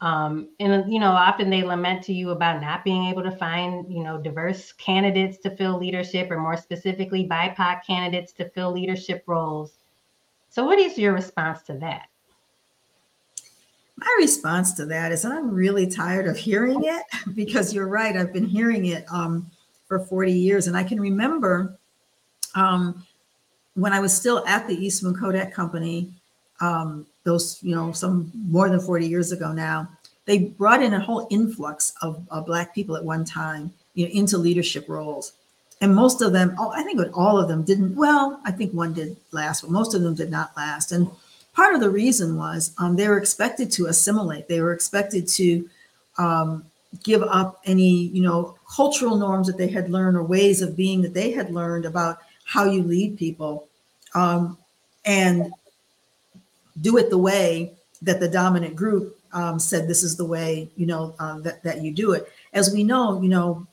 um, 0.00 0.48
and 0.60 0.92
you 0.92 1.00
know, 1.00 1.10
often 1.10 1.50
they 1.50 1.62
lament 1.62 2.04
to 2.04 2.12
you 2.12 2.30
about 2.30 2.60
not 2.60 2.84
being 2.84 3.06
able 3.06 3.22
to 3.24 3.32
find, 3.32 3.92
you 3.92 4.04
know, 4.04 4.16
diverse 4.16 4.72
candidates 4.72 5.38
to 5.38 5.56
fill 5.56 5.76
leadership, 5.76 6.30
or 6.30 6.38
more 6.38 6.56
specifically, 6.56 7.26
BIPOC 7.26 7.84
candidates 7.84 8.32
to 8.34 8.48
fill 8.50 8.72
leadership 8.72 9.24
roles. 9.26 9.72
So, 10.50 10.64
what 10.64 10.78
is 10.78 10.96
your 10.96 11.12
response 11.12 11.62
to 11.62 11.74
that? 11.74 12.08
My 13.96 14.16
response 14.18 14.74
to 14.74 14.86
that 14.86 15.10
is 15.10 15.24
I'm 15.24 15.50
really 15.50 15.88
tired 15.88 16.28
of 16.28 16.36
hearing 16.36 16.84
it 16.84 17.02
because 17.34 17.74
you're 17.74 17.88
right. 17.88 18.16
I've 18.16 18.32
been 18.32 18.46
hearing 18.46 18.86
it 18.86 19.04
um, 19.10 19.50
for 19.88 19.98
40 19.98 20.32
years, 20.32 20.68
and 20.68 20.76
I 20.76 20.84
can 20.84 21.00
remember 21.00 21.76
um, 22.54 23.04
when 23.74 23.92
I 23.92 23.98
was 23.98 24.16
still 24.16 24.46
at 24.46 24.68
the 24.68 24.74
Eastman 24.74 25.16
Kodak 25.16 25.52
Company 25.52 26.12
um, 26.60 27.04
those, 27.28 27.58
you 27.62 27.74
know, 27.74 27.92
some 27.92 28.32
more 28.48 28.68
than 28.68 28.80
40 28.80 29.06
years 29.06 29.32
ago 29.32 29.52
now, 29.52 29.88
they 30.24 30.38
brought 30.38 30.82
in 30.82 30.94
a 30.94 31.00
whole 31.00 31.26
influx 31.30 31.92
of, 32.02 32.26
of 32.30 32.46
Black 32.46 32.74
people 32.74 32.96
at 32.96 33.04
one 33.04 33.24
time, 33.24 33.72
you 33.94 34.06
know, 34.06 34.12
into 34.12 34.38
leadership 34.38 34.88
roles. 34.88 35.32
And 35.80 35.94
most 35.94 36.22
of 36.22 36.32
them, 36.32 36.54
oh, 36.58 36.72
I 36.74 36.82
think 36.82 37.00
all 37.14 37.38
of 37.38 37.48
them 37.48 37.62
didn't, 37.62 37.94
well, 37.94 38.40
I 38.44 38.50
think 38.50 38.72
one 38.72 38.94
did 38.94 39.16
last, 39.30 39.60
but 39.60 39.70
most 39.70 39.94
of 39.94 40.02
them 40.02 40.14
did 40.14 40.30
not 40.30 40.56
last. 40.56 40.90
And 40.90 41.08
part 41.54 41.74
of 41.74 41.80
the 41.80 41.90
reason 41.90 42.36
was 42.36 42.72
um, 42.78 42.96
they 42.96 43.08
were 43.08 43.18
expected 43.18 43.70
to 43.72 43.86
assimilate. 43.86 44.48
They 44.48 44.60
were 44.60 44.72
expected 44.72 45.28
to 45.28 45.68
um, 46.16 46.64
give 47.04 47.22
up 47.22 47.60
any, 47.64 48.08
you 48.08 48.22
know, 48.22 48.56
cultural 48.74 49.16
norms 49.16 49.46
that 49.46 49.58
they 49.58 49.68
had 49.68 49.90
learned 49.90 50.16
or 50.16 50.24
ways 50.24 50.62
of 50.62 50.76
being 50.76 51.02
that 51.02 51.14
they 51.14 51.30
had 51.30 51.50
learned 51.52 51.84
about 51.84 52.18
how 52.44 52.64
you 52.64 52.82
lead 52.82 53.18
people. 53.18 53.68
Um, 54.14 54.58
and 55.04 55.52
do 56.80 56.96
it 56.96 57.10
the 57.10 57.18
way 57.18 57.72
that 58.02 58.20
the 58.20 58.28
dominant 58.28 58.76
group 58.76 59.18
um, 59.32 59.58
said 59.58 59.86
this 59.86 60.02
is 60.02 60.16
the 60.16 60.24
way 60.24 60.70
you 60.76 60.86
know 60.86 61.14
uh, 61.18 61.38
that, 61.40 61.62
that 61.62 61.82
you 61.82 61.92
do 61.92 62.12
it. 62.12 62.32
As 62.52 62.72
we 62.72 62.84
know 62.84 63.20
you 63.20 63.28
know 63.28 63.66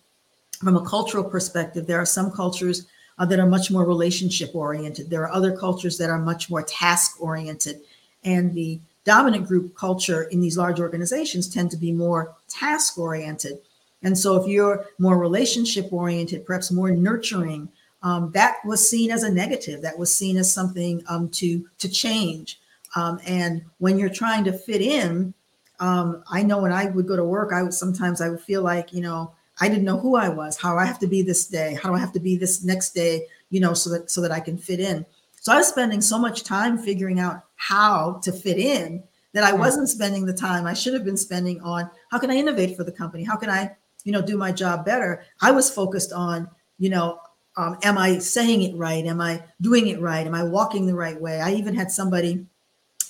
from 0.60 0.78
a 0.78 0.86
cultural 0.86 1.24
perspective 1.24 1.86
there 1.86 2.00
are 2.00 2.06
some 2.06 2.32
cultures 2.32 2.88
uh, 3.18 3.26
that 3.26 3.40
are 3.40 3.48
much 3.48 3.72
more 3.72 3.86
relationship 3.86 4.54
oriented. 4.54 5.10
There 5.10 5.24
are 5.24 5.32
other 5.32 5.56
cultures 5.56 5.98
that 5.98 6.10
are 6.10 6.20
much 6.20 6.50
more 6.50 6.64
task 6.64 7.22
oriented. 7.22 7.82
And 8.24 8.54
the 8.54 8.80
dominant 9.06 9.48
group 9.48 9.76
culture 9.76 10.24
in 10.24 10.42
these 10.42 10.58
large 10.58 10.80
organizations 10.80 11.48
tend 11.48 11.72
to 11.72 11.78
be 11.78 11.92
more 11.92 12.36
task 12.50 12.98
oriented. 12.98 13.60
And 14.04 14.18
so 14.18 14.36
if 14.36 14.48
you're 14.48 14.88
more 15.00 15.18
relationship 15.18 15.94
oriented 15.94 16.46
perhaps 16.46 16.72
more 16.72 16.92
nurturing 16.92 17.70
um, 18.06 18.32
that 18.34 18.58
was 18.64 18.88
seen 18.88 19.10
as 19.12 19.24
a 19.24 19.32
negative. 19.32 19.82
That 19.82 19.98
was 19.98 20.16
seen 20.16 20.38
as 20.38 20.54
something 20.54 21.04
um, 21.10 21.28
to 21.30 21.68
to 21.80 21.90
change 21.90 22.60
um, 22.96 23.20
and 23.26 23.64
when 23.78 24.00
you're 24.00 24.10
trying 24.10 24.44
to 24.46 24.54
fit 24.54 24.82
in, 24.82 25.34
um, 25.80 26.24
I 26.32 26.44
know 26.44 26.62
when 26.62 26.72
I 26.72 26.86
would 26.86 27.08
go 27.08 27.18
to 27.18 27.24
work, 27.24 27.52
I 27.54 27.62
would 27.62 27.74
sometimes 27.74 28.22
I 28.22 28.30
would 28.30 28.40
feel 28.40 28.62
like, 28.62 28.94
you 28.94 29.02
know, 29.02 29.34
I 29.60 29.70
didn't 29.70 29.84
know 29.84 30.00
who 30.00 30.16
I 30.16 30.30
was, 30.30 30.58
how 30.58 30.78
I 30.78 30.86
have 30.86 31.00
to 31.00 31.08
be 31.08 31.22
this 31.22 31.48
day, 31.48 31.78
how 31.82 31.90
do 31.90 31.96
I 31.96 32.00
have 32.00 32.14
to 32.14 32.20
be 32.20 32.38
this 32.38 32.64
next 32.64 32.92
day, 32.92 33.28
you 33.50 33.60
know, 33.60 33.74
so 33.74 33.90
that 33.92 34.10
so 34.10 34.22
that 34.22 34.32
I 34.32 34.40
can 34.40 34.58
fit 34.58 34.80
in. 34.80 35.06
So 35.40 35.54
I 35.54 35.58
was 35.58 35.68
spending 35.68 36.02
so 36.02 36.18
much 36.18 36.44
time 36.44 36.78
figuring 36.78 37.20
out 37.20 37.44
how 37.56 38.20
to 38.24 38.32
fit 38.32 38.58
in 38.58 39.04
that 39.34 39.44
I 39.44 39.54
wasn't 39.54 39.90
spending 39.90 40.26
the 40.26 40.34
time 40.34 40.66
I 40.66 40.74
should 40.74 40.94
have 40.94 41.04
been 41.04 41.18
spending 41.18 41.60
on 41.62 41.90
how 42.10 42.20
can 42.20 42.32
I 42.32 42.36
innovate 42.36 42.76
for 42.76 42.86
the 42.86 42.92
company? 42.92 43.24
How 43.24 43.36
can 43.36 43.50
I, 43.50 43.76
you 44.06 44.14
know, 44.14 44.22
do 44.22 44.38
my 44.38 44.52
job 44.52 44.86
better? 44.86 45.24
I 45.42 45.52
was 45.52 45.70
focused 45.70 46.14
on, 46.14 46.50
you 46.80 46.90
know, 46.90 47.20
um, 47.58 47.78
am 47.84 47.98
I 47.98 48.18
saying 48.18 48.64
it 48.64 48.76
right? 48.76 49.06
Am 49.06 49.22
I 49.22 49.44
doing 49.62 49.88
it 49.88 50.00
right? 50.02 50.26
Am 50.26 50.34
I 50.36 50.44
walking 50.44 50.86
the 50.86 50.96
right 50.96 51.20
way? 51.20 51.42
I 51.42 51.52
even 51.52 51.76
had 51.76 51.92
somebody 51.92 52.46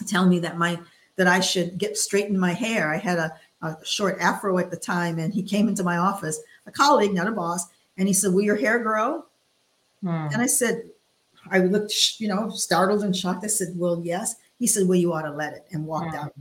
telling 0.07 0.29
me 0.29 0.39
that 0.39 0.57
my 0.57 0.79
that 1.15 1.27
I 1.27 1.39
should 1.39 1.77
get 1.77 1.97
straighten 1.97 2.37
my 2.37 2.53
hair. 2.53 2.93
I 2.93 2.97
had 2.97 3.17
a, 3.17 3.33
a 3.61 3.77
short 3.83 4.17
afro 4.19 4.57
at 4.57 4.69
the 4.69 4.77
time, 4.77 5.19
and 5.19 5.33
he 5.33 5.41
came 5.41 5.67
into 5.67 5.83
my 5.83 5.97
office, 5.97 6.39
a 6.65 6.71
colleague, 6.71 7.13
not 7.13 7.27
a 7.27 7.31
boss, 7.31 7.67
And 7.97 8.07
he 8.07 8.13
said, 8.13 8.33
Will 8.33 8.41
your 8.41 8.57
hair 8.57 8.79
grow? 8.79 9.25
Mm. 10.03 10.33
And 10.33 10.41
I 10.41 10.45
said, 10.45 10.83
I 11.51 11.59
looked, 11.59 12.19
you 12.19 12.27
know, 12.27 12.49
startled 12.49 13.03
and 13.03 13.15
shocked. 13.15 13.43
I 13.43 13.47
said, 13.47 13.69
Well, 13.75 14.01
yes. 14.03 14.35
He 14.59 14.67
said, 14.67 14.87
Well, 14.87 14.97
you 14.97 15.13
ought 15.13 15.23
to 15.23 15.31
let 15.31 15.53
it 15.53 15.65
and 15.71 15.85
walked 15.85 16.13
mm. 16.13 16.23
out. 16.23 16.33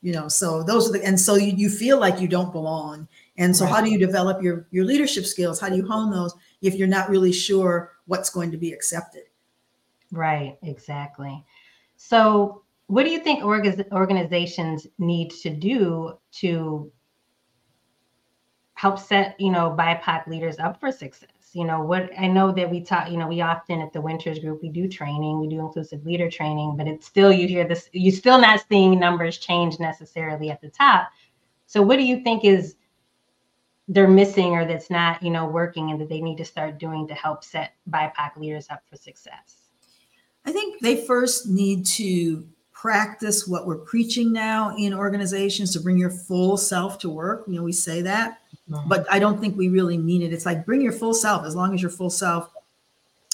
You 0.00 0.12
know, 0.12 0.26
so 0.26 0.64
those 0.64 0.88
are 0.88 0.92
the 0.92 1.04
and 1.04 1.18
so 1.18 1.36
you, 1.36 1.52
you 1.52 1.70
feel 1.70 2.00
like 2.00 2.20
you 2.20 2.26
don't 2.26 2.50
belong. 2.50 3.06
And 3.36 3.56
so 3.56 3.64
right. 3.64 3.74
how 3.74 3.80
do 3.80 3.88
you 3.88 3.98
develop 3.98 4.42
your 4.42 4.66
your 4.72 4.84
leadership 4.84 5.24
skills? 5.24 5.60
How 5.60 5.68
do 5.68 5.76
you 5.76 5.86
hone 5.86 6.10
those 6.10 6.34
if 6.60 6.74
you're 6.74 6.88
not 6.88 7.08
really 7.08 7.32
sure 7.32 7.92
what's 8.06 8.28
going 8.28 8.50
to 8.50 8.56
be 8.56 8.72
accepted? 8.72 9.22
Right, 10.10 10.58
exactly. 10.62 11.44
So 11.96 12.61
what 12.86 13.04
do 13.04 13.10
you 13.10 13.20
think 13.20 13.42
organizations 13.44 14.86
need 14.98 15.30
to 15.30 15.50
do 15.50 16.12
to 16.32 16.92
help 18.74 18.98
set 18.98 19.40
you 19.40 19.50
know 19.50 19.74
bipoc 19.78 20.26
leaders 20.26 20.58
up 20.58 20.80
for 20.80 20.90
success? 20.90 21.28
You 21.52 21.64
know 21.64 21.82
what 21.82 22.10
i 22.18 22.26
know 22.26 22.50
that 22.52 22.70
we 22.70 22.80
talk 22.80 23.10
you 23.10 23.18
know 23.18 23.28
we 23.28 23.42
often 23.42 23.80
at 23.80 23.92
the 23.92 24.00
winters 24.00 24.38
group 24.38 24.62
we 24.62 24.70
do 24.70 24.88
training 24.88 25.38
we 25.38 25.48
do 25.48 25.60
inclusive 25.60 26.04
leader 26.04 26.30
training 26.30 26.76
but 26.78 26.88
it's 26.88 27.06
still 27.06 27.30
you 27.30 27.46
hear 27.46 27.68
this 27.68 27.90
you're 27.92 28.14
still 28.14 28.40
not 28.40 28.64
seeing 28.70 28.98
numbers 28.98 29.36
change 29.36 29.78
necessarily 29.78 30.50
at 30.50 30.60
the 30.60 30.70
top. 30.70 31.10
So 31.66 31.82
what 31.82 31.96
do 31.96 32.04
you 32.04 32.22
think 32.22 32.44
is 32.44 32.76
they're 33.88 34.08
missing 34.08 34.52
or 34.52 34.64
that's 34.64 34.90
not 34.90 35.22
you 35.22 35.30
know 35.30 35.46
working 35.46 35.90
and 35.90 36.00
that 36.00 36.08
they 36.08 36.20
need 36.20 36.38
to 36.38 36.44
start 36.44 36.78
doing 36.78 37.06
to 37.08 37.14
help 37.14 37.44
set 37.44 37.74
bipoc 37.90 38.36
leaders 38.36 38.66
up 38.70 38.82
for 38.88 38.96
success? 38.96 39.68
I 40.44 40.52
think 40.52 40.80
they 40.80 41.06
first 41.06 41.48
need 41.48 41.86
to 41.86 42.46
practice 42.82 43.46
what 43.46 43.66
we're 43.66 43.78
preaching 43.78 44.32
now 44.32 44.74
in 44.76 44.92
organizations 44.92 45.72
to 45.72 45.80
bring 45.80 45.96
your 45.96 46.10
full 46.10 46.56
self 46.56 46.98
to 46.98 47.08
work 47.08 47.44
you 47.46 47.54
know 47.54 47.62
we 47.62 47.72
say 47.72 48.02
that 48.02 48.42
Mm-hmm. 48.70 48.88
But 48.88 49.06
I 49.10 49.18
don't 49.18 49.40
think 49.40 49.56
we 49.56 49.68
really 49.68 49.98
mean 49.98 50.22
it. 50.22 50.32
It's 50.32 50.46
like 50.46 50.64
bring 50.64 50.80
your 50.80 50.92
full 50.92 51.14
self 51.14 51.44
as 51.44 51.54
long 51.54 51.74
as 51.74 51.82
your 51.82 51.90
full 51.90 52.10
self, 52.10 52.50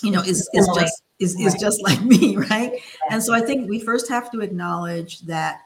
you 0.02 0.10
know, 0.10 0.20
is, 0.20 0.48
is 0.52 0.68
just 0.74 1.02
is, 1.18 1.38
is 1.38 1.54
just 1.54 1.82
like 1.88 2.02
me, 2.02 2.36
right? 2.36 2.72
And 3.10 3.22
so 3.22 3.34
I 3.34 3.40
think 3.40 3.68
we 3.68 3.80
first 3.80 4.08
have 4.08 4.30
to 4.32 4.40
acknowledge 4.40 5.20
that 5.22 5.62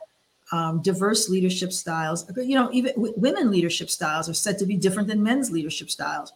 um, 0.50 0.82
diverse 0.82 1.30
leadership 1.30 1.72
styles, 1.72 2.30
you 2.36 2.54
know, 2.54 2.68
even 2.72 2.92
w- 2.94 3.14
women 3.16 3.50
leadership 3.50 3.88
styles 3.88 4.28
are 4.28 4.34
said 4.34 4.58
to 4.58 4.66
be 4.66 4.76
different 4.76 5.08
than 5.08 5.22
men's 5.22 5.50
leadership 5.50 5.90
styles. 5.90 6.32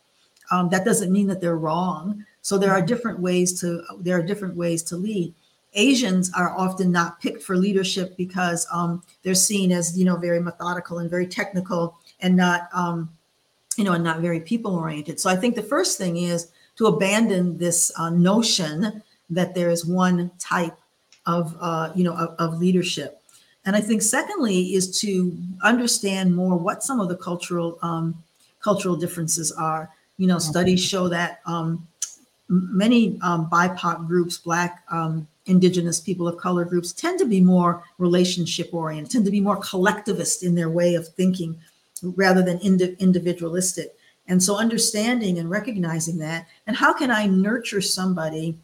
Um, 0.51 0.71
that 0.71 0.85
doesn't 0.85 1.13
mean 1.13 1.27
that 1.27 1.41
they're 1.41 1.59
wrong. 1.59 2.25
So 2.41 2.57
there 2.57 2.71
are 2.71 2.79
mm-hmm. 2.79 2.87
different 2.87 3.21
ways 3.21 3.61
to 3.61 3.83
there 4.01 4.19
are 4.19 4.23
different 4.23 4.57
ways 4.57 4.83
to 4.85 4.97
lead. 4.97 5.35
Asians 5.75 6.33
are 6.35 6.57
often 6.57 6.91
not 6.91 7.21
picked 7.21 7.43
for 7.43 7.57
leadership 7.57 8.17
because 8.17 8.67
um, 8.73 9.03
they're 9.23 9.35
seen 9.35 9.73
as 9.73 9.99
you 9.99 10.05
know 10.05 10.17
very 10.17 10.41
methodical 10.41 10.99
and 10.99 11.11
very 11.11 11.27
technical 11.27 11.99
and 12.21 12.35
not 12.35 12.69
um, 12.73 13.11
you 13.77 13.85
know, 13.85 13.93
and 13.93 14.05
not 14.05 14.21
very 14.21 14.41
people 14.41 14.75
oriented. 14.75 15.21
So 15.21 15.31
I 15.31 15.37
think 15.37 15.55
the 15.55 15.63
first 15.63 15.99
thing 15.99 16.17
is 16.17 16.49
to 16.77 16.87
abandon 16.87 17.59
this 17.59 17.93
uh, 17.99 18.11
notion 18.11 19.03
that 19.31 19.55
there 19.55 19.71
is 19.71 19.85
one 19.85 20.31
type 20.39 20.77
of, 21.27 21.57
uh, 21.61 21.93
you 21.95 22.05
know, 22.05 22.15
of, 22.15 22.35
of, 22.39 22.59
leadership. 22.59 23.21
And 23.65 23.75
I 23.75 23.81
think 23.81 24.01
secondly 24.01 24.75
is 24.75 25.01
to 25.01 25.37
understand 25.63 26.35
more 26.35 26.57
what 26.57 26.85
some 26.85 27.01
of 27.01 27.09
the 27.09 27.17
cultural 27.17 27.79
um, 27.83 28.23
cultural 28.61 28.97
differences 28.97 29.51
are. 29.53 29.91
You 30.19 30.29
know, 30.29 30.39
studies 30.39 30.83
show 30.83 31.09
that 31.09 31.41
um, 31.47 31.87
many 32.49 33.19
um, 33.23 33.51
BIPOC 33.51 34.07
groups, 34.07 34.39
Black, 34.39 34.85
um, 34.91 35.27
Indigenous, 35.47 36.01
people 36.01 36.27
of 36.27 36.37
color 36.37 36.65
groups, 36.65 36.93
tend 36.93 37.19
to 37.19 37.25
be 37.25 37.41
more 37.41 37.83
relationship 37.99 38.71
oriented, 38.73 39.11
tend 39.11 39.25
to 39.25 39.31
be 39.31 39.41
more 39.41 39.57
collectivist 39.57 40.43
in 40.43 40.55
their 40.55 40.71
way 40.71 40.95
of 40.95 41.09
thinking 41.09 41.57
rather 42.03 42.43
than 42.43 42.59
indi- 42.61 42.97
individualistic. 42.99 43.95
And 44.29 44.43
so 44.43 44.57
understanding 44.57 45.39
and 45.39 45.49
recognizing 45.49 46.19
that, 46.19 46.47
and 46.67 46.77
how 46.77 46.93
can 46.93 47.11
I 47.11 47.27
nurture 47.27 47.81
somebody 47.81 48.57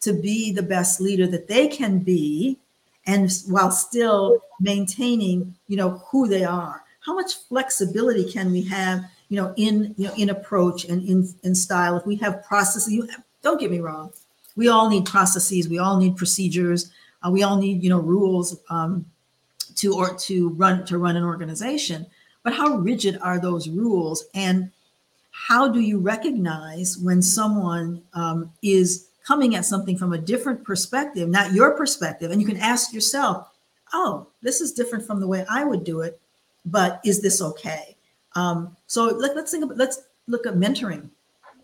to 0.00 0.12
be 0.14 0.52
the 0.52 0.62
best 0.62 1.00
leader 1.00 1.26
that 1.26 1.46
they 1.46 1.68
can 1.68 1.98
be, 1.98 2.58
and 3.06 3.30
while 3.48 3.70
still 3.70 4.38
maintaining, 4.60 5.54
you 5.68 5.76
know, 5.76 6.02
who 6.10 6.28
they 6.28 6.44
are. 6.44 6.84
How 7.04 7.14
much 7.14 7.36
flexibility 7.48 8.30
can 8.30 8.52
we 8.52 8.62
have, 8.62 9.04
you 9.28 9.36
know, 9.36 9.54
in 9.56 9.94
you 9.96 10.08
know 10.08 10.14
in 10.14 10.30
approach 10.30 10.84
and 10.84 11.06
in 11.08 11.28
in 11.42 11.54
style? 11.54 11.96
If 11.96 12.06
we 12.06 12.16
have 12.16 12.44
processes, 12.44 12.92
you 12.92 13.08
don't 13.42 13.60
get 13.60 13.70
me 13.70 13.80
wrong, 13.80 14.12
we 14.56 14.68
all 14.68 14.88
need 14.88 15.06
processes, 15.06 15.68
we 15.68 15.78
all 15.78 15.96
need 15.96 16.16
procedures, 16.16 16.90
uh, 17.24 17.30
we 17.30 17.42
all 17.42 17.56
need 17.56 17.82
you 17.82 17.90
know 17.90 18.00
rules 18.00 18.58
um, 18.70 19.06
to 19.76 19.94
or 19.94 20.14
to 20.14 20.50
run 20.50 20.84
to 20.86 20.98
run 20.98 21.16
an 21.16 21.24
organization. 21.24 22.06
But 22.42 22.54
how 22.54 22.76
rigid 22.76 23.18
are 23.20 23.38
those 23.38 23.68
rules? 23.68 24.24
And 24.34 24.70
how 25.30 25.68
do 25.68 25.80
you 25.80 25.98
recognize 25.98 26.98
when 26.98 27.22
someone 27.22 28.02
um, 28.14 28.50
is 28.62 29.08
coming 29.26 29.54
at 29.54 29.64
something 29.64 29.96
from 29.96 30.12
a 30.12 30.18
different 30.18 30.64
perspective, 30.64 31.28
not 31.28 31.52
your 31.52 31.76
perspective? 31.76 32.30
And 32.30 32.40
you 32.40 32.46
can 32.46 32.56
ask 32.56 32.92
yourself, 32.92 33.48
oh, 33.92 34.26
this 34.42 34.60
is 34.60 34.72
different 34.72 35.06
from 35.06 35.20
the 35.20 35.26
way 35.26 35.44
I 35.50 35.64
would 35.64 35.84
do 35.84 36.00
it, 36.00 36.20
but 36.64 37.00
is 37.04 37.20
this 37.20 37.42
okay? 37.42 37.96
Um, 38.34 38.76
so 38.86 39.04
let, 39.04 39.36
us 39.36 39.50
think 39.50 39.64
about, 39.64 39.76
let's 39.76 40.00
look 40.26 40.46
at 40.46 40.54
mentoring 40.54 41.10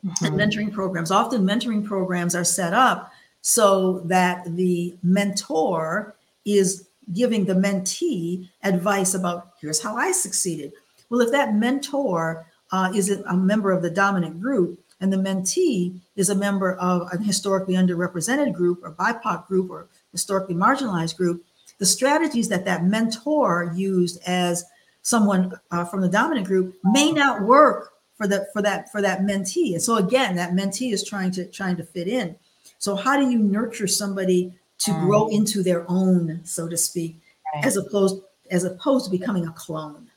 mm-hmm. 0.05 0.25
and 0.25 0.35
mentoring 0.37 0.73
programs. 0.73 1.11
Often 1.11 1.43
mentoring 1.45 1.85
programs 1.85 2.35
are 2.35 2.45
set 2.45 2.73
up 2.73 3.13
so 3.43 4.01
that 4.01 4.45
the 4.57 4.97
mentor 5.03 6.17
is 6.45 6.89
giving 7.13 7.45
the 7.45 7.55
mentee 7.55 8.49
advice 8.65 9.15
about 9.15 9.53
here's 9.61 9.81
how 9.81 9.97
I 9.97 10.13
succeeded. 10.13 10.73
Well, 11.09 11.21
if 11.21 11.31
that 11.31 11.55
mentor 11.55 12.47
uh, 12.73 12.91
is 12.95 13.11
a 13.11 13.37
member 13.37 13.71
of 13.71 13.83
the 13.83 13.91
dominant 13.91 14.41
group 14.41 14.81
and 15.01 15.13
the 15.13 15.17
mentee 15.17 16.01
is 16.17 16.31
a 16.31 16.35
member 16.35 16.75
of 16.75 17.09
a 17.13 17.19
historically 17.19 17.75
underrepresented 17.75 18.55
group 18.55 18.81
or 18.83 18.93
BIPOC 18.93 19.47
group 19.47 19.71
or 19.71 19.87
historically 20.11 20.55
marginalized 20.55 21.17
group, 21.17 21.45
the 21.79 21.87
strategies 21.87 22.49
that 22.49 22.65
that 22.65 22.85
mentor 22.85 23.73
used 23.75 24.19
as 24.27 24.65
someone 25.03 25.53
uh, 25.71 25.85
from 25.85 26.01
the 26.01 26.09
dominant 26.09 26.47
group 26.47 26.75
may 26.83 27.13
not 27.13 27.43
work 27.43 27.93
for 28.17 28.27
that 28.27 28.53
for 28.53 28.63
that 28.63 28.91
for 28.91 29.03
that 29.03 29.21
mentee. 29.21 29.73
And 29.73 29.83
so 29.83 29.97
again, 29.97 30.37
that 30.37 30.53
mentee 30.53 30.93
is 30.93 31.05
trying 31.05 31.31
to 31.33 31.47
trying 31.47 31.77
to 31.77 31.85
fit 31.85 32.09
in. 32.09 32.37
So 32.79 32.97
how 32.97 33.19
do 33.19 33.31
you 33.31 33.39
nurture 33.39 33.87
somebody 33.87 34.53
to 34.79 34.91
mm. 34.91 35.01
grow 35.01 35.29
into 35.29 35.63
their 35.63 35.85
own, 35.91 36.41
so 36.45 36.69
to 36.69 36.77
speak, 36.77 37.19
right. 37.55 37.65
as 37.65 37.77
opposed 37.77 38.23
as 38.51 38.65
opposed 38.65 39.07
to 39.07 39.11
becoming 39.11 39.47
a 39.47 39.53
clone. 39.53 40.09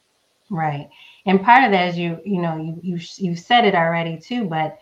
Right. 0.49 0.89
And 1.25 1.43
part 1.43 1.63
of 1.63 1.71
that 1.71 1.89
is 1.89 1.97
you, 1.97 2.19
you 2.25 2.41
know, 2.41 2.57
you 2.57 2.79
you 2.81 2.99
you 3.17 3.35
said 3.35 3.65
it 3.65 3.75
already 3.75 4.17
too, 4.17 4.45
but 4.45 4.79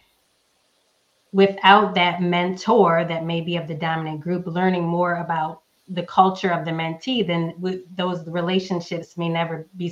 without 1.31 1.93
that 1.95 2.21
mentor 2.21 3.05
that 3.05 3.25
may 3.25 3.41
be 3.41 3.57
of 3.57 3.67
the 3.67 3.75
dominant 3.75 4.21
group 4.21 4.47
learning 4.47 4.83
more 4.83 5.17
about 5.17 5.61
the 5.89 6.03
culture 6.03 6.51
of 6.51 6.65
the 6.65 6.71
mentee, 6.71 7.25
then 7.25 7.53
those 7.95 8.27
relationships 8.27 9.17
may 9.17 9.29
never 9.29 9.67
be 9.77 9.89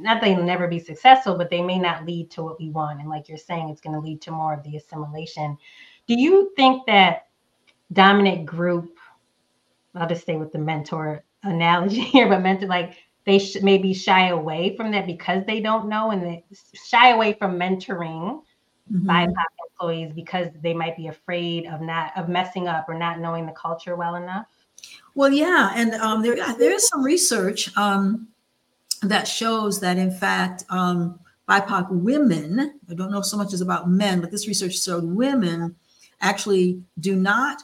not 0.00 0.20
they'll 0.20 0.42
never 0.42 0.66
be 0.68 0.78
successful, 0.78 1.36
but 1.36 1.50
they 1.50 1.62
may 1.62 1.78
not 1.78 2.06
lead 2.06 2.30
to 2.32 2.42
what 2.42 2.60
we 2.60 2.70
want. 2.70 3.00
And 3.00 3.08
like 3.08 3.28
you're 3.28 3.38
saying, 3.38 3.68
it's 3.68 3.80
going 3.80 3.94
to 3.94 4.00
lead 4.00 4.20
to 4.22 4.30
more 4.30 4.54
of 4.54 4.62
the 4.62 4.76
assimilation. 4.76 5.56
Do 6.06 6.14
you 6.14 6.52
think 6.56 6.86
that 6.86 7.28
dominant 7.92 8.46
group 8.46 8.98
I'll 9.94 10.08
just 10.08 10.22
stay 10.22 10.36
with 10.36 10.52
the 10.52 10.58
mentor 10.58 11.24
analogy 11.42 12.00
here, 12.00 12.28
but 12.28 12.42
mentor 12.42 12.66
like 12.66 12.96
they 13.24 13.38
sh- 13.38 13.62
maybe 13.62 13.92
shy 13.92 14.28
away 14.28 14.76
from 14.76 14.90
that 14.92 15.06
because 15.06 15.44
they 15.46 15.60
don't 15.60 15.88
know 15.88 16.10
and 16.10 16.22
they 16.22 16.44
shy 16.86 17.10
away 17.10 17.34
from 17.34 17.58
mentoring 17.58 18.42
mm-hmm. 18.92 19.08
BIPOC 19.08 19.34
employees 19.70 20.12
because 20.14 20.48
they 20.62 20.74
might 20.74 20.96
be 20.96 21.08
afraid 21.08 21.66
of 21.66 21.80
not 21.80 22.16
of 22.16 22.28
messing 22.28 22.68
up 22.68 22.88
or 22.88 22.94
not 22.94 23.20
knowing 23.20 23.46
the 23.46 23.52
culture 23.52 23.96
well 23.96 24.14
enough. 24.14 24.46
Well, 25.14 25.32
yeah, 25.32 25.72
and 25.74 25.94
um, 25.94 26.22
there 26.22 26.36
there 26.54 26.72
is 26.72 26.86
some 26.88 27.02
research 27.02 27.76
um, 27.76 28.28
that 29.02 29.26
shows 29.26 29.80
that 29.80 29.96
in 29.96 30.10
fact 30.10 30.64
um, 30.68 31.18
BIPOC 31.48 31.90
women, 31.90 32.78
I 32.88 32.94
don't 32.94 33.10
know 33.10 33.22
so 33.22 33.36
much 33.36 33.52
as 33.52 33.60
about 33.60 33.90
men, 33.90 34.20
but 34.20 34.30
this 34.30 34.46
research 34.46 34.80
showed 34.80 35.04
women 35.04 35.74
actually 36.20 36.82
do 36.98 37.16
not 37.16 37.62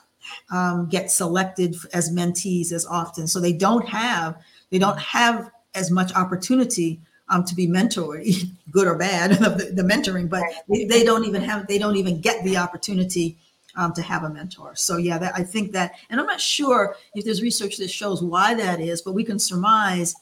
um, 0.50 0.88
get 0.88 1.10
selected 1.10 1.76
as 1.92 2.10
mentees 2.10 2.72
as 2.72 2.86
often. 2.86 3.26
So 3.26 3.40
they 3.40 3.52
don't 3.52 3.88
have 3.88 4.36
they 4.70 4.78
don't 4.78 4.98
have 4.98 5.50
as 5.74 5.90
much 5.90 6.12
opportunity 6.14 7.00
um, 7.28 7.44
to 7.44 7.54
be 7.54 7.66
mentored, 7.66 8.48
good 8.70 8.86
or 8.86 8.96
bad, 8.96 9.30
the, 9.38 9.72
the 9.72 9.82
mentoring, 9.82 10.28
but 10.28 10.42
they, 10.68 10.84
they, 10.84 11.04
don't 11.04 11.24
even 11.24 11.42
have 11.42 11.66
they 11.66 11.78
don't 11.78 11.96
even 11.96 12.20
get 12.20 12.42
the 12.44 12.56
opportunity 12.56 13.36
um, 13.76 13.92
to 13.92 14.02
have 14.02 14.24
a 14.24 14.30
mentor. 14.30 14.74
So 14.74 14.96
yeah, 14.96 15.18
that, 15.18 15.34
I 15.34 15.42
think 15.42 15.72
that, 15.72 15.92
and 16.10 16.18
I'm 16.18 16.26
not 16.26 16.40
sure 16.40 16.96
if 17.14 17.24
there's 17.24 17.42
research 17.42 17.76
that 17.76 17.90
shows 17.90 18.22
why 18.22 18.54
that 18.54 18.80
is, 18.80 19.02
but 19.02 19.12
we 19.12 19.24
can 19.24 19.38
surmise 19.38 20.16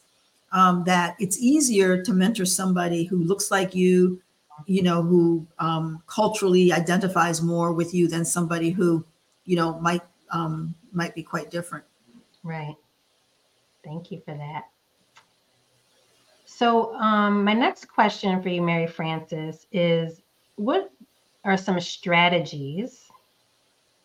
um, 0.55 0.85
that 0.85 1.17
it's 1.19 1.39
easier 1.39 2.01
to 2.03 2.13
mentor 2.13 2.47
somebody 2.47 3.05
who 3.05 3.19
looks 3.19 3.51
like 3.51 3.75
you, 3.75 4.23
you 4.67 4.83
know, 4.83 5.03
who 5.03 5.47
um, 5.59 6.03
culturally 6.07 6.73
identifies 6.73 7.43
more 7.43 7.73
with 7.73 7.93
you 7.93 8.09
than 8.09 8.25
somebody 8.25 8.71
who 8.71 9.05
you 9.45 9.57
know 9.57 9.79
might 9.81 10.03
um, 10.31 10.75
might 10.93 11.15
be 11.15 11.23
quite 11.23 11.51
different. 11.51 11.85
Right. 12.43 12.77
Thank 13.85 14.11
you 14.11 14.23
for 14.25 14.35
that. 14.35 14.69
So 16.47 16.95
um, 16.95 17.45
my 17.45 17.53
next 17.53 17.87
question 17.87 18.41
for 18.41 18.49
you, 18.49 18.63
Mary 18.63 18.87
Frances, 18.87 19.67
is 19.73 20.23
what 20.55 20.91
are 21.45 21.57
some 21.57 21.81
strategies 21.81 23.11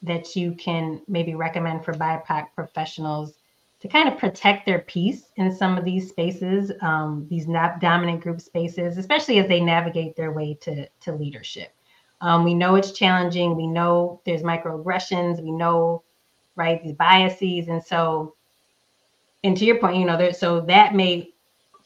that 0.01 0.35
you 0.35 0.53
can 0.53 1.01
maybe 1.07 1.35
recommend 1.35 1.85
for 1.85 1.93
BIPOC 1.93 2.47
professionals 2.55 3.38
to 3.79 3.87
kind 3.87 4.09
of 4.09 4.17
protect 4.17 4.65
their 4.65 4.79
peace 4.79 5.31
in 5.37 5.55
some 5.55 5.77
of 5.77 5.85
these 5.85 6.09
spaces, 6.09 6.71
um, 6.81 7.25
these 7.29 7.47
not 7.47 7.79
dominant 7.79 8.21
group 8.21 8.41
spaces, 8.41 8.97
especially 8.97 9.39
as 9.39 9.47
they 9.47 9.61
navigate 9.61 10.15
their 10.15 10.31
way 10.31 10.57
to, 10.61 10.87
to 11.01 11.13
leadership. 11.13 11.73
Um, 12.21 12.43
we 12.43 12.53
know 12.53 12.75
it's 12.75 12.91
challenging. 12.91 13.55
We 13.55 13.67
know 13.67 14.21
there's 14.25 14.41
microaggressions. 14.41 15.41
We 15.41 15.51
know, 15.51 16.03
right, 16.57 16.83
these 16.83 16.93
biases. 16.93 17.69
And 17.69 17.81
so, 17.81 18.35
and 19.45 19.55
to 19.55 19.63
your 19.63 19.79
point, 19.79 19.95
you 19.95 20.05
know, 20.05 20.17
there, 20.17 20.33
so 20.33 20.59
that 20.61 20.93
may 20.93 21.29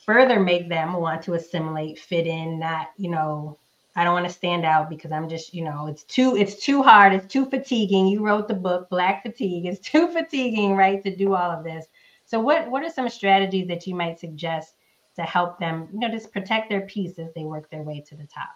further 0.04 0.40
make 0.40 0.70
them 0.70 0.94
want 0.94 1.22
to 1.24 1.36
assimilate, 1.36 2.00
fit 2.00 2.26
in, 2.26 2.58
not, 2.58 2.88
you 2.98 3.12
know, 3.12 3.60
I 3.96 4.04
don't 4.04 4.14
want 4.14 4.28
to 4.28 4.34
stand 4.34 4.66
out 4.66 4.90
because 4.90 5.12
I'm 5.12 5.30
just, 5.30 5.54
you 5.54 5.64
know, 5.64 5.88
it's 5.88 6.04
too, 6.04 6.36
it's 6.36 6.56
too 6.56 6.82
hard, 6.82 7.14
it's 7.14 7.32
too 7.32 7.46
fatiguing. 7.46 8.08
You 8.08 8.26
wrote 8.26 8.48
the 8.48 8.56
book, 8.56 8.90
Black 8.90 9.22
Fatigue. 9.22 9.66
It's 9.66 9.80
too 9.90 10.08
fatiguing, 10.08 10.76
right, 10.76 11.04
to 11.04 11.16
do 11.16 11.36
all 11.36 11.52
of 11.52 11.64
this. 11.64 11.86
So, 12.26 12.40
what 12.40 12.70
what 12.72 12.84
are 12.84 12.90
some 12.90 13.10
strategies 13.10 13.68
that 13.68 13.86
you 13.86 13.96
might 13.96 14.20
suggest 14.20 14.76
to 15.16 15.22
help 15.22 15.60
them, 15.60 15.88
you 15.94 16.00
know, 16.00 16.10
just 16.10 16.32
protect 16.32 16.70
their 16.70 16.82
peace 16.82 17.20
as 17.20 17.32
they 17.36 17.44
work 17.44 17.70
their 17.70 17.84
way 17.84 18.04
to 18.08 18.16
the 18.16 18.26
top? 18.26 18.50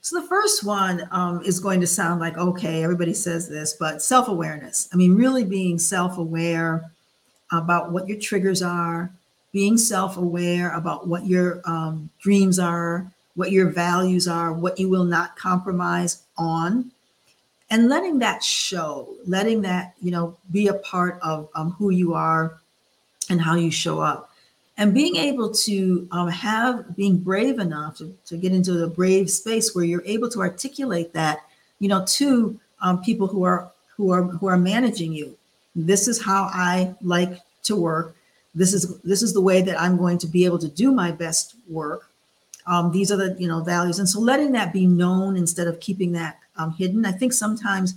So 0.00 0.20
the 0.20 0.26
first 0.26 0.64
one 0.64 1.08
um, 1.10 1.42
is 1.42 1.60
going 1.60 1.80
to 1.80 1.86
sound 1.86 2.20
like 2.20 2.36
okay, 2.36 2.82
everybody 2.82 3.14
says 3.14 3.48
this, 3.48 3.74
but 3.74 4.02
self-awareness. 4.02 4.88
I 4.92 4.96
mean, 4.96 5.14
really 5.14 5.44
being 5.44 5.78
self-aware 5.78 6.90
about 7.52 7.92
what 7.92 8.08
your 8.08 8.18
triggers 8.18 8.62
are, 8.62 9.12
being 9.52 9.76
self-aware 9.76 10.72
about 10.74 11.08
what 11.08 11.26
your 11.26 11.60
um, 11.64 12.10
dreams 12.20 12.58
are, 12.58 13.10
what 13.38 13.52
your 13.52 13.70
values 13.70 14.26
are, 14.26 14.52
what 14.52 14.80
you 14.80 14.88
will 14.88 15.04
not 15.04 15.36
compromise 15.36 16.24
on, 16.36 16.90
and 17.70 17.88
letting 17.88 18.18
that 18.18 18.42
show, 18.42 19.14
letting 19.26 19.62
that, 19.62 19.94
you 20.02 20.10
know, 20.10 20.36
be 20.50 20.66
a 20.66 20.74
part 20.74 21.20
of 21.22 21.48
um, 21.54 21.70
who 21.70 21.90
you 21.90 22.14
are 22.14 22.58
and 23.30 23.40
how 23.40 23.54
you 23.54 23.70
show 23.70 24.00
up. 24.00 24.32
And 24.76 24.92
being 24.92 25.14
able 25.14 25.54
to 25.54 26.08
um, 26.10 26.26
have, 26.26 26.96
being 26.96 27.16
brave 27.16 27.60
enough 27.60 27.98
to, 27.98 28.12
to 28.26 28.36
get 28.36 28.50
into 28.50 28.72
the 28.72 28.88
brave 28.88 29.30
space 29.30 29.72
where 29.72 29.84
you're 29.84 30.02
able 30.04 30.28
to 30.30 30.40
articulate 30.40 31.12
that, 31.12 31.38
you 31.78 31.86
know, 31.86 32.04
to 32.06 32.58
um, 32.80 33.00
people 33.04 33.28
who 33.28 33.44
are 33.44 33.70
who 33.96 34.10
are 34.10 34.24
who 34.24 34.48
are 34.48 34.58
managing 34.58 35.12
you. 35.12 35.36
This 35.76 36.08
is 36.08 36.20
how 36.20 36.50
I 36.52 36.92
like 37.02 37.38
to 37.64 37.76
work. 37.76 38.16
This 38.56 38.74
is 38.74 38.98
this 39.02 39.22
is 39.22 39.32
the 39.32 39.40
way 39.40 39.62
that 39.62 39.80
I'm 39.80 39.96
going 39.96 40.18
to 40.18 40.26
be 40.26 40.44
able 40.44 40.58
to 40.58 40.68
do 40.68 40.90
my 40.90 41.12
best 41.12 41.54
work 41.68 42.07
um, 42.68 42.92
these 42.92 43.10
are 43.10 43.16
the 43.16 43.34
you 43.40 43.48
know 43.48 43.62
values. 43.62 43.98
And 43.98 44.08
so 44.08 44.20
letting 44.20 44.52
that 44.52 44.72
be 44.72 44.86
known 44.86 45.36
instead 45.36 45.66
of 45.66 45.80
keeping 45.80 46.12
that 46.12 46.38
um, 46.56 46.72
hidden 46.72 47.06
i 47.06 47.12
think 47.12 47.32
sometimes 47.32 47.94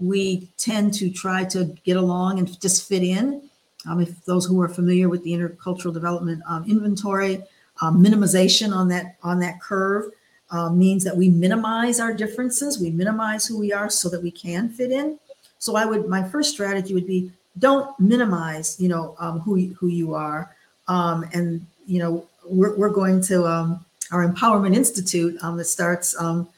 we 0.00 0.48
tend 0.58 0.94
to 0.94 1.10
try 1.10 1.44
to 1.44 1.64
get 1.84 1.96
along 1.96 2.38
and 2.38 2.60
just 2.60 2.88
fit 2.88 3.02
in. 3.02 3.42
Um, 3.88 4.00
if 4.00 4.24
those 4.24 4.44
who 4.44 4.60
are 4.60 4.68
familiar 4.68 5.08
with 5.08 5.22
the 5.22 5.32
intercultural 5.32 5.94
development 5.94 6.42
um, 6.46 6.64
inventory 6.68 7.42
um, 7.80 8.02
minimization 8.02 8.74
on 8.74 8.88
that 8.88 9.16
on 9.22 9.38
that 9.40 9.60
curve 9.60 10.10
uh, 10.50 10.70
means 10.70 11.04
that 11.04 11.16
we 11.16 11.28
minimize 11.28 12.00
our 12.00 12.12
differences. 12.12 12.80
We 12.80 12.90
minimize 12.90 13.46
who 13.46 13.58
we 13.58 13.72
are 13.72 13.88
so 13.88 14.08
that 14.08 14.22
we 14.22 14.30
can 14.30 14.68
fit 14.68 14.90
in. 14.90 15.18
So 15.58 15.76
i 15.76 15.84
would 15.84 16.08
my 16.08 16.22
first 16.28 16.52
strategy 16.52 16.92
would 16.92 17.06
be 17.06 17.30
don't 17.58 17.98
minimize 17.98 18.80
you 18.80 18.88
know 18.88 19.14
um, 19.18 19.40
who, 19.40 19.74
who 19.78 19.88
you 19.88 20.14
are. 20.14 20.54
And 20.88 21.64
you 21.86 21.98
know 22.00 22.26
we're, 22.44 22.76
we're 22.76 22.90
going 22.90 23.22
to 23.22 23.78
our 24.10 24.26
Empowerment 24.26 24.74
Institute 24.74 25.36
um, 25.42 25.56
that 25.56 25.66
starts 25.66 26.18
um, 26.20 26.48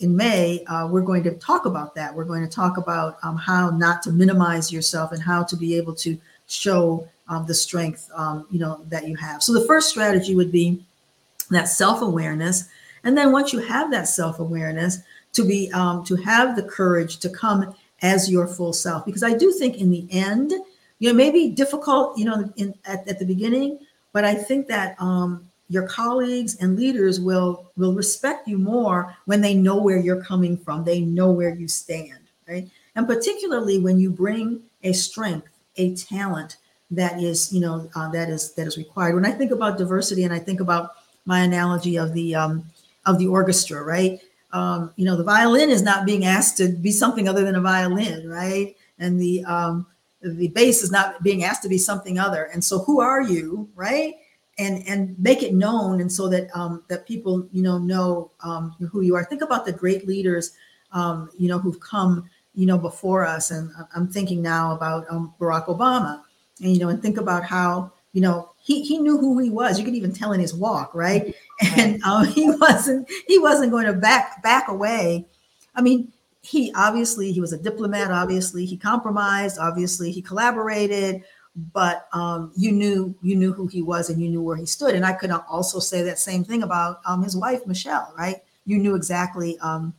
in 0.00 0.16
May, 0.16 0.64
uh, 0.64 0.88
we're 0.90 1.02
going 1.02 1.22
to 1.24 1.32
talk 1.32 1.66
about 1.66 1.94
that. 1.94 2.14
We're 2.14 2.24
going 2.24 2.42
to 2.42 2.48
talk 2.48 2.78
about 2.78 3.18
um, 3.22 3.36
how 3.36 3.70
not 3.70 4.02
to 4.04 4.12
minimize 4.12 4.72
yourself 4.72 5.12
and 5.12 5.22
how 5.22 5.44
to 5.44 5.56
be 5.56 5.76
able 5.76 5.94
to 5.96 6.18
show 6.46 7.06
um, 7.28 7.46
the 7.46 7.54
strength, 7.54 8.10
um, 8.14 8.46
you 8.50 8.58
know, 8.58 8.80
that 8.88 9.06
you 9.06 9.14
have. 9.16 9.42
So 9.42 9.52
the 9.52 9.66
first 9.66 9.90
strategy 9.90 10.34
would 10.34 10.50
be 10.50 10.82
that 11.50 11.68
self-awareness, 11.68 12.68
and 13.04 13.16
then 13.16 13.30
once 13.30 13.52
you 13.52 13.58
have 13.60 13.90
that 13.90 14.08
self-awareness, 14.08 14.98
to 15.32 15.44
be 15.46 15.70
um, 15.72 16.04
to 16.04 16.16
have 16.16 16.56
the 16.56 16.62
courage 16.62 17.18
to 17.18 17.28
come 17.28 17.74
as 18.02 18.30
your 18.30 18.46
full 18.46 18.72
self. 18.72 19.04
Because 19.04 19.22
I 19.22 19.36
do 19.36 19.52
think 19.52 19.76
in 19.76 19.90
the 19.90 20.06
end, 20.10 20.52
you 20.98 21.08
know, 21.08 21.14
maybe 21.14 21.50
difficult, 21.50 22.16
you 22.18 22.24
know, 22.24 22.50
in, 22.56 22.74
at, 22.84 23.06
at 23.06 23.18
the 23.18 23.24
beginning, 23.26 23.78
but 24.12 24.24
I 24.24 24.34
think 24.34 24.66
that 24.68 24.96
um, 24.98 25.49
your 25.70 25.86
colleagues 25.86 26.56
and 26.56 26.76
leaders 26.76 27.20
will 27.20 27.70
will 27.76 27.94
respect 27.94 28.46
you 28.46 28.58
more 28.58 29.16
when 29.24 29.40
they 29.40 29.54
know 29.54 29.80
where 29.80 29.98
you're 29.98 30.22
coming 30.22 30.56
from. 30.56 30.84
They 30.84 31.00
know 31.00 31.30
where 31.30 31.54
you 31.54 31.68
stand 31.68 32.20
right? 32.50 32.68
And 32.96 33.06
particularly 33.06 33.78
when 33.78 33.98
you 33.98 34.10
bring 34.10 34.60
a 34.82 34.92
strength 34.92 35.48
a 35.76 35.94
talent 35.94 36.56
that 36.90 37.22
is 37.22 37.52
you 37.52 37.60
know 37.60 37.88
uh, 37.94 38.10
that 38.10 38.28
is 38.28 38.52
that 38.54 38.66
is 38.66 38.76
required. 38.76 39.14
When 39.14 39.24
i 39.24 39.30
think 39.30 39.52
about 39.52 39.78
diversity 39.78 40.24
and 40.24 40.34
i 40.34 40.38
think 40.38 40.60
about 40.60 40.90
my 41.24 41.40
analogy 41.40 41.96
of 41.96 42.12
the 42.12 42.34
um, 42.34 42.64
of 43.06 43.18
the 43.18 43.28
orchestra 43.28 43.82
right? 43.82 44.20
Um, 44.52 44.92
you 44.96 45.04
know 45.04 45.16
the 45.16 45.24
violin 45.24 45.70
is 45.70 45.82
not 45.82 46.04
being 46.04 46.24
asked 46.24 46.56
to 46.56 46.68
be 46.68 46.90
something 46.90 47.28
other 47.28 47.44
than 47.44 47.54
a 47.54 47.60
violin 47.60 48.28
right? 48.28 48.76
And 48.98 49.20
the 49.20 49.44
um, 49.44 49.86
the 50.20 50.48
bass 50.48 50.82
is 50.82 50.90
not 50.90 51.22
being 51.22 51.44
asked 51.44 51.62
to 51.62 51.68
be 51.68 51.78
something 51.78 52.18
other. 52.18 52.50
And 52.52 52.62
so 52.62 52.80
who 52.80 53.00
are 53.00 53.22
you 53.22 53.68
right 53.74 54.14
and 54.60 54.86
and 54.86 55.18
make 55.18 55.42
it 55.42 55.54
known 55.54 56.00
and 56.00 56.12
so 56.12 56.28
that 56.28 56.54
um, 56.54 56.84
that 56.88 57.06
people 57.06 57.48
you 57.50 57.62
know 57.62 57.78
know 57.78 58.30
um, 58.44 58.76
who 58.92 59.00
you 59.00 59.16
are. 59.16 59.24
Think 59.24 59.42
about 59.42 59.64
the 59.64 59.72
great 59.72 60.06
leaders 60.06 60.52
um, 60.92 61.30
you 61.36 61.48
know 61.48 61.58
who've 61.58 61.80
come 61.80 62.28
you 62.54 62.66
know 62.66 62.76
before 62.76 63.24
us 63.24 63.52
and 63.52 63.70
i'm 63.94 64.08
thinking 64.08 64.42
now 64.42 64.74
about 64.74 65.06
um, 65.08 65.32
barack 65.40 65.66
obama. 65.66 66.22
And 66.60 66.72
you 66.72 66.78
know 66.78 66.88
and 66.88 67.00
think 67.00 67.16
about 67.16 67.44
how 67.44 67.92
you 68.12 68.20
know 68.20 68.50
he, 68.62 68.82
he 68.82 68.98
knew 68.98 69.16
who 69.16 69.38
he 69.38 69.48
was. 69.48 69.78
You 69.78 69.84
could 69.84 69.94
even 69.94 70.12
tell 70.12 70.32
in 70.32 70.40
his 70.40 70.54
walk 70.54 70.94
right. 70.94 71.34
And 71.76 72.02
um, 72.04 72.26
he 72.26 72.50
wasn't 72.50 73.08
he 73.26 73.38
wasn't 73.38 73.70
going 73.70 73.86
to 73.86 73.92
back 73.92 74.42
back 74.42 74.68
away. 74.68 75.26
I 75.74 75.80
mean 75.80 76.12
he 76.42 76.72
obviously 76.74 77.32
he 77.32 77.40
was 77.40 77.52
a 77.52 77.58
diplomat 77.58 78.10
obviously. 78.10 78.66
He 78.66 78.76
compromised 78.76 79.58
obviously. 79.58 80.10
He 80.10 80.22
collaborated 80.22 81.22
but 81.56 82.08
um, 82.12 82.52
you 82.56 82.72
knew 82.72 83.14
you 83.22 83.36
knew 83.36 83.52
who 83.52 83.66
he 83.66 83.82
was 83.82 84.08
and 84.10 84.20
you 84.22 84.28
knew 84.28 84.42
where 84.42 84.56
he 84.56 84.66
stood. 84.66 84.94
And 84.94 85.04
I 85.04 85.12
could 85.12 85.30
also 85.30 85.78
say 85.78 86.02
that 86.02 86.18
same 86.18 86.44
thing 86.44 86.62
about 86.62 87.00
um, 87.06 87.22
his 87.22 87.36
wife 87.36 87.66
Michelle, 87.66 88.12
right? 88.16 88.42
You 88.66 88.78
knew 88.78 88.94
exactly 88.94 89.58
um, 89.58 89.92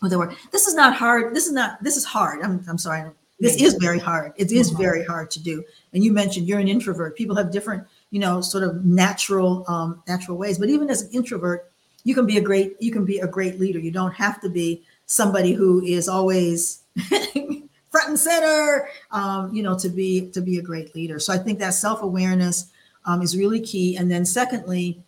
who 0.00 0.08
they 0.08 0.16
were. 0.16 0.34
This 0.52 0.66
is 0.66 0.74
not 0.74 0.94
hard. 0.94 1.34
This 1.34 1.46
is 1.46 1.52
not. 1.52 1.82
This 1.82 1.96
is 1.96 2.04
hard. 2.04 2.42
I'm 2.42 2.64
I'm 2.68 2.78
sorry. 2.78 3.10
This 3.40 3.60
is 3.60 3.74
very 3.74 3.98
hard. 3.98 4.32
It 4.36 4.52
is 4.52 4.70
mm-hmm. 4.70 4.80
very 4.80 5.04
hard 5.04 5.28
to 5.32 5.42
do. 5.42 5.64
And 5.92 6.04
you 6.04 6.12
mentioned 6.12 6.46
you're 6.46 6.60
an 6.60 6.68
introvert. 6.68 7.16
People 7.16 7.34
have 7.34 7.50
different, 7.50 7.84
you 8.10 8.20
know, 8.20 8.40
sort 8.40 8.62
of 8.62 8.84
natural 8.84 9.64
um, 9.66 10.00
natural 10.06 10.36
ways. 10.36 10.58
But 10.58 10.68
even 10.68 10.88
as 10.88 11.02
an 11.02 11.10
introvert, 11.12 11.72
you 12.04 12.14
can 12.14 12.24
be 12.24 12.38
a 12.38 12.40
great 12.40 12.76
you 12.78 12.92
can 12.92 13.04
be 13.04 13.18
a 13.18 13.26
great 13.26 13.58
leader. 13.58 13.80
You 13.80 13.90
don't 13.90 14.12
have 14.12 14.40
to 14.42 14.48
be 14.48 14.84
somebody 15.06 15.52
who 15.52 15.82
is 15.82 16.08
always 16.08 16.82
front 17.92 18.08
and 18.08 18.18
center, 18.18 18.88
um, 19.12 19.54
you 19.54 19.62
know, 19.62 19.78
to 19.78 19.88
be 19.88 20.28
to 20.30 20.40
be 20.40 20.58
a 20.58 20.62
great 20.62 20.94
leader. 20.96 21.20
So 21.20 21.32
I 21.32 21.38
think 21.38 21.60
that 21.60 21.74
self 21.74 22.02
awareness 22.02 22.72
um, 23.04 23.22
is 23.22 23.36
really 23.36 23.60
key. 23.60 23.96
And 23.96 24.10
then 24.10 24.24
secondly, 24.24 25.00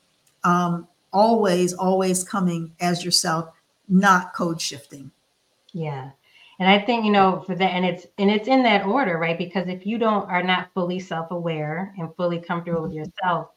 um, 0.44 0.86
always 1.12 1.72
always 1.72 2.22
coming 2.22 2.70
as 2.80 3.04
yourself, 3.04 3.48
not 3.88 4.34
code 4.34 4.60
shifting. 4.60 5.10
Yeah. 5.72 6.10
And 6.60 6.68
I 6.68 6.78
think, 6.78 7.04
you 7.04 7.10
know, 7.10 7.42
for 7.46 7.56
that, 7.56 7.70
and 7.72 7.84
it's 7.84 8.06
and 8.18 8.30
it's 8.30 8.46
in 8.46 8.62
that 8.62 8.86
order, 8.86 9.18
right? 9.18 9.36
Because 9.36 9.66
if 9.66 9.84
you 9.84 9.98
don't 9.98 10.30
are 10.30 10.42
not 10.42 10.68
fully 10.72 11.00
self-aware 11.00 11.92
and 11.98 12.14
fully 12.14 12.38
comfortable 12.38 12.82
with 12.82 12.92
yourself, 12.92 13.48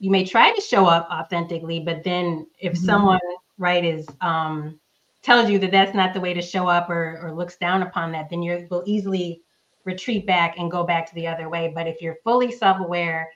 you 0.00 0.10
may 0.10 0.24
try 0.24 0.52
to 0.52 0.60
show 0.60 0.86
up 0.86 1.08
authentically, 1.10 1.80
but 1.80 2.04
then 2.04 2.46
if 2.58 2.74
mm-hmm. 2.74 2.84
someone 2.84 3.20
right 3.58 3.84
is 3.84 4.06
um 4.20 4.78
tells 5.26 5.50
you 5.50 5.58
that 5.58 5.72
that's 5.72 5.92
not 5.92 6.14
the 6.14 6.20
way 6.20 6.32
to 6.32 6.40
show 6.40 6.68
up 6.68 6.88
or, 6.88 7.18
or 7.20 7.32
looks 7.32 7.56
down 7.56 7.82
upon 7.82 8.12
that, 8.12 8.30
then 8.30 8.44
you 8.44 8.64
will 8.70 8.84
easily 8.86 9.42
retreat 9.82 10.24
back 10.24 10.56
and 10.56 10.70
go 10.70 10.84
back 10.84 11.04
to 11.08 11.14
the 11.16 11.26
other 11.26 11.48
way. 11.48 11.72
But 11.74 11.88
if 11.88 12.00
you're 12.00 12.18
fully 12.22 12.52
self-aware 12.52 13.28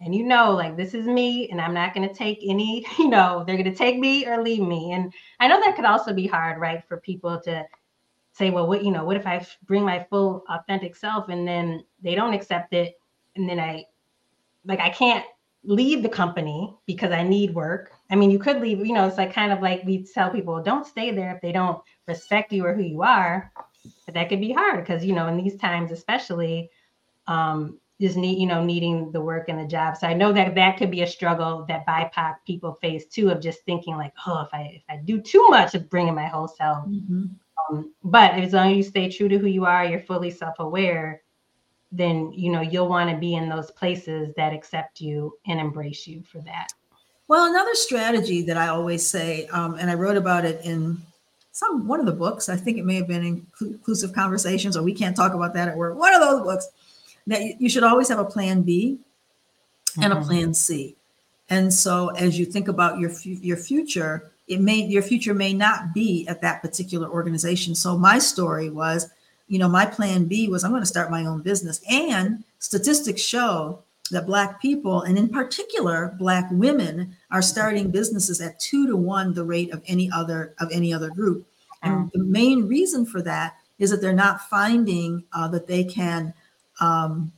and 0.00 0.14
you 0.14 0.22
know, 0.22 0.52
like 0.52 0.76
this 0.76 0.94
is 0.94 1.04
me 1.04 1.50
and 1.50 1.60
I'm 1.60 1.74
not 1.74 1.94
going 1.94 2.08
to 2.08 2.14
take 2.14 2.38
any, 2.46 2.86
you 2.98 3.08
know, 3.08 3.42
they're 3.44 3.56
going 3.56 3.70
to 3.70 3.74
take 3.74 3.98
me 3.98 4.24
or 4.24 4.40
leave 4.40 4.62
me. 4.62 4.92
And 4.92 5.12
I 5.40 5.48
know 5.48 5.60
that 5.60 5.74
could 5.74 5.84
also 5.84 6.12
be 6.12 6.28
hard, 6.28 6.60
right, 6.60 6.82
for 6.86 6.98
people 6.98 7.40
to 7.40 7.64
say, 8.32 8.50
well, 8.50 8.68
what, 8.68 8.84
you 8.84 8.92
know, 8.92 9.04
what 9.04 9.16
if 9.16 9.26
I 9.26 9.44
bring 9.66 9.82
my 9.82 10.06
full 10.08 10.44
authentic 10.48 10.94
self 10.94 11.28
and 11.28 11.46
then 11.46 11.84
they 12.04 12.14
don't 12.14 12.34
accept 12.34 12.72
it 12.72 12.94
and 13.34 13.48
then 13.48 13.58
I 13.58 13.84
like 14.64 14.78
I 14.78 14.90
can't 14.90 15.24
leave 15.64 16.04
the 16.04 16.08
company 16.08 16.72
because 16.86 17.10
I 17.10 17.24
need 17.24 17.52
work 17.52 17.90
I 18.12 18.16
mean, 18.16 18.30
you 18.30 18.38
could 18.38 18.60
leave, 18.60 18.84
you 18.84 18.92
know, 18.92 19.06
it's 19.06 19.16
like 19.16 19.32
kind 19.32 19.52
of 19.52 19.62
like 19.62 19.82
we 19.84 20.04
tell 20.04 20.30
people 20.30 20.62
don't 20.62 20.86
stay 20.86 21.10
there 21.10 21.34
if 21.34 21.40
they 21.40 21.50
don't 21.50 21.82
respect 22.06 22.52
you 22.52 22.66
or 22.66 22.74
who 22.74 22.82
you 22.82 23.02
are. 23.02 23.50
But 24.04 24.14
that 24.14 24.28
could 24.28 24.40
be 24.40 24.52
hard 24.52 24.80
because, 24.80 25.04
you 25.04 25.14
know, 25.14 25.26
in 25.28 25.36
these 25.36 25.56
times, 25.56 25.90
especially, 25.90 26.70
um, 27.26 27.80
just 28.02 28.16
need 28.16 28.36
you 28.38 28.46
know 28.46 28.64
needing 28.64 29.12
the 29.12 29.20
work 29.20 29.48
and 29.48 29.60
the 29.60 29.64
job 29.64 29.96
so 29.96 30.08
i 30.08 30.12
know 30.12 30.32
that 30.32 30.56
that 30.56 30.76
could 30.76 30.90
be 30.90 31.02
a 31.02 31.06
struggle 31.06 31.64
that 31.68 31.86
bipoc 31.86 32.34
people 32.44 32.74
face 32.82 33.06
too 33.06 33.30
of 33.30 33.40
just 33.40 33.64
thinking 33.64 33.96
like 33.96 34.12
oh 34.26 34.40
if 34.40 34.48
i 34.52 34.62
if 34.74 34.82
i 34.88 34.96
do 34.96 35.20
too 35.20 35.46
much 35.50 35.76
of 35.76 35.88
bringing 35.88 36.14
my 36.14 36.26
whole 36.26 36.48
self 36.48 36.84
mm-hmm. 36.88 37.26
um, 37.70 37.94
but 38.02 38.32
as 38.32 38.52
long 38.52 38.72
as 38.72 38.76
you 38.76 38.82
stay 38.82 39.08
true 39.08 39.28
to 39.28 39.38
who 39.38 39.46
you 39.46 39.64
are 39.64 39.84
you're 39.84 40.00
fully 40.00 40.32
self-aware 40.32 41.22
then 41.92 42.32
you 42.32 42.50
know 42.50 42.60
you'll 42.60 42.88
want 42.88 43.08
to 43.08 43.16
be 43.16 43.34
in 43.34 43.48
those 43.48 43.70
places 43.70 44.34
that 44.36 44.52
accept 44.52 45.00
you 45.00 45.32
and 45.46 45.60
embrace 45.60 46.04
you 46.04 46.24
for 46.24 46.40
that 46.40 46.72
well 47.32 47.50
another 47.50 47.74
strategy 47.74 48.42
that 48.42 48.56
i 48.56 48.68
always 48.68 49.06
say 49.06 49.46
um, 49.48 49.74
and 49.74 49.90
i 49.90 49.94
wrote 49.94 50.16
about 50.16 50.44
it 50.44 50.60
in 50.64 51.00
some 51.52 51.86
one 51.86 52.00
of 52.00 52.06
the 52.06 52.12
books 52.12 52.48
i 52.48 52.56
think 52.56 52.78
it 52.78 52.84
may 52.84 52.96
have 52.96 53.08
been 53.08 53.46
inclusive 53.60 54.12
conversations 54.12 54.76
or 54.76 54.82
we 54.82 54.94
can't 54.94 55.16
talk 55.16 55.34
about 55.34 55.54
that 55.54 55.68
at 55.68 55.76
work 55.76 55.96
one 55.96 56.14
of 56.14 56.20
those 56.20 56.42
books 56.42 56.68
that 57.26 57.60
you 57.60 57.68
should 57.68 57.84
always 57.84 58.08
have 58.08 58.18
a 58.18 58.24
plan 58.24 58.62
B 58.62 58.98
and 60.00 60.12
mm-hmm. 60.12 60.22
a 60.22 60.24
plan 60.24 60.54
C. 60.54 60.96
And 61.48 61.72
so 61.72 62.08
as 62.10 62.38
you 62.38 62.44
think 62.44 62.68
about 62.68 62.98
your 62.98 63.10
your 63.24 63.56
future, 63.56 64.32
it 64.48 64.60
may 64.60 64.76
your 64.76 65.02
future 65.02 65.34
may 65.34 65.52
not 65.52 65.92
be 65.94 66.26
at 66.28 66.40
that 66.42 66.62
particular 66.62 67.08
organization. 67.08 67.74
So 67.74 67.98
my 67.98 68.18
story 68.18 68.70
was, 68.70 69.10
you 69.48 69.58
know, 69.58 69.68
my 69.68 69.86
plan 69.86 70.24
B 70.24 70.48
was 70.48 70.64
I'm 70.64 70.70
going 70.70 70.82
to 70.82 70.86
start 70.86 71.10
my 71.10 71.26
own 71.26 71.42
business. 71.42 71.80
And 71.90 72.44
statistics 72.58 73.22
show 73.22 73.82
that 74.10 74.26
black 74.26 74.60
people 74.60 75.02
and 75.02 75.16
in 75.16 75.28
particular 75.28 76.14
black 76.18 76.46
women 76.50 77.16
are 77.30 77.42
starting 77.42 77.90
businesses 77.90 78.40
at 78.40 78.58
2 78.60 78.86
to 78.88 78.96
1 78.96 79.34
the 79.34 79.44
rate 79.44 79.72
of 79.72 79.82
any 79.86 80.10
other 80.10 80.54
of 80.60 80.70
any 80.72 80.92
other 80.92 81.10
group. 81.10 81.46
And 81.84 82.10
the 82.12 82.20
main 82.20 82.68
reason 82.68 83.04
for 83.04 83.22
that 83.22 83.56
is 83.80 83.90
that 83.90 84.00
they're 84.00 84.12
not 84.12 84.42
finding 84.42 85.24
uh, 85.32 85.48
that 85.48 85.66
they 85.66 85.82
can 85.82 86.32
um, 86.80 87.32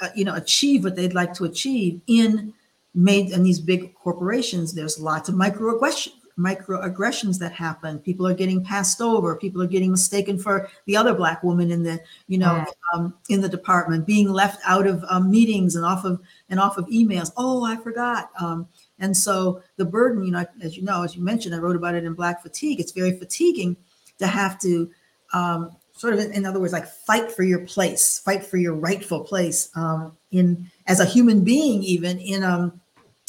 uh, 0.00 0.08
you 0.14 0.24
know 0.24 0.34
achieve 0.34 0.84
what 0.84 0.96
they'd 0.96 1.14
like 1.14 1.34
to 1.34 1.44
achieve 1.44 2.00
in 2.06 2.52
made 2.94 3.30
in 3.30 3.42
these 3.42 3.60
big 3.60 3.94
corporations 3.94 4.72
there's 4.72 4.98
lots 4.98 5.28
of 5.28 5.34
microaggression 5.34 6.12
microaggressions 6.38 7.38
that 7.38 7.52
happen. 7.52 7.98
People 7.98 8.26
are 8.26 8.34
getting 8.34 8.64
passed 8.64 9.00
over. 9.00 9.36
People 9.36 9.60
are 9.60 9.66
getting 9.66 9.90
mistaken 9.90 10.38
for 10.38 10.70
the 10.86 10.96
other 10.96 11.12
black 11.12 11.42
woman 11.42 11.70
in 11.70 11.82
the 11.82 12.00
you 12.28 12.38
know 12.38 12.64
um, 12.94 13.14
in 13.28 13.40
the 13.40 13.48
department 13.48 14.06
being 14.06 14.30
left 14.30 14.60
out 14.64 14.86
of 14.86 15.04
um, 15.08 15.30
meetings 15.30 15.74
and 15.74 15.84
off 15.84 16.04
of 16.04 16.20
and 16.48 16.60
off 16.60 16.78
of 16.78 16.86
emails. 16.86 17.32
Oh 17.36 17.64
i 17.64 17.76
forgot. 17.76 18.30
Um, 18.40 18.68
and 19.00 19.16
so 19.16 19.62
the 19.76 19.84
burden 19.84 20.24
you 20.24 20.30
know 20.30 20.46
as 20.62 20.76
you 20.76 20.82
know 20.82 21.02
as 21.02 21.16
you 21.16 21.22
mentioned 21.22 21.54
i 21.54 21.58
wrote 21.58 21.76
about 21.76 21.94
it 21.94 22.04
in 22.04 22.14
black 22.14 22.42
fatigue. 22.42 22.80
It's 22.80 22.92
very 22.92 23.18
fatiguing 23.18 23.76
to 24.18 24.26
have 24.26 24.58
to 24.60 24.90
um, 25.34 25.76
sort 25.92 26.14
of 26.14 26.20
in 26.20 26.46
other 26.46 26.60
words 26.60 26.72
like 26.72 26.86
fight 26.86 27.30
for 27.30 27.42
your 27.42 27.60
place 27.66 28.20
fight 28.20 28.44
for 28.44 28.56
your 28.56 28.74
rightful 28.74 29.20
place 29.20 29.68
um, 29.74 30.16
in 30.30 30.70
as 30.86 31.00
a 31.00 31.04
human 31.04 31.42
being 31.42 31.82
even 31.82 32.18
in 32.18 32.44
um 32.44 32.80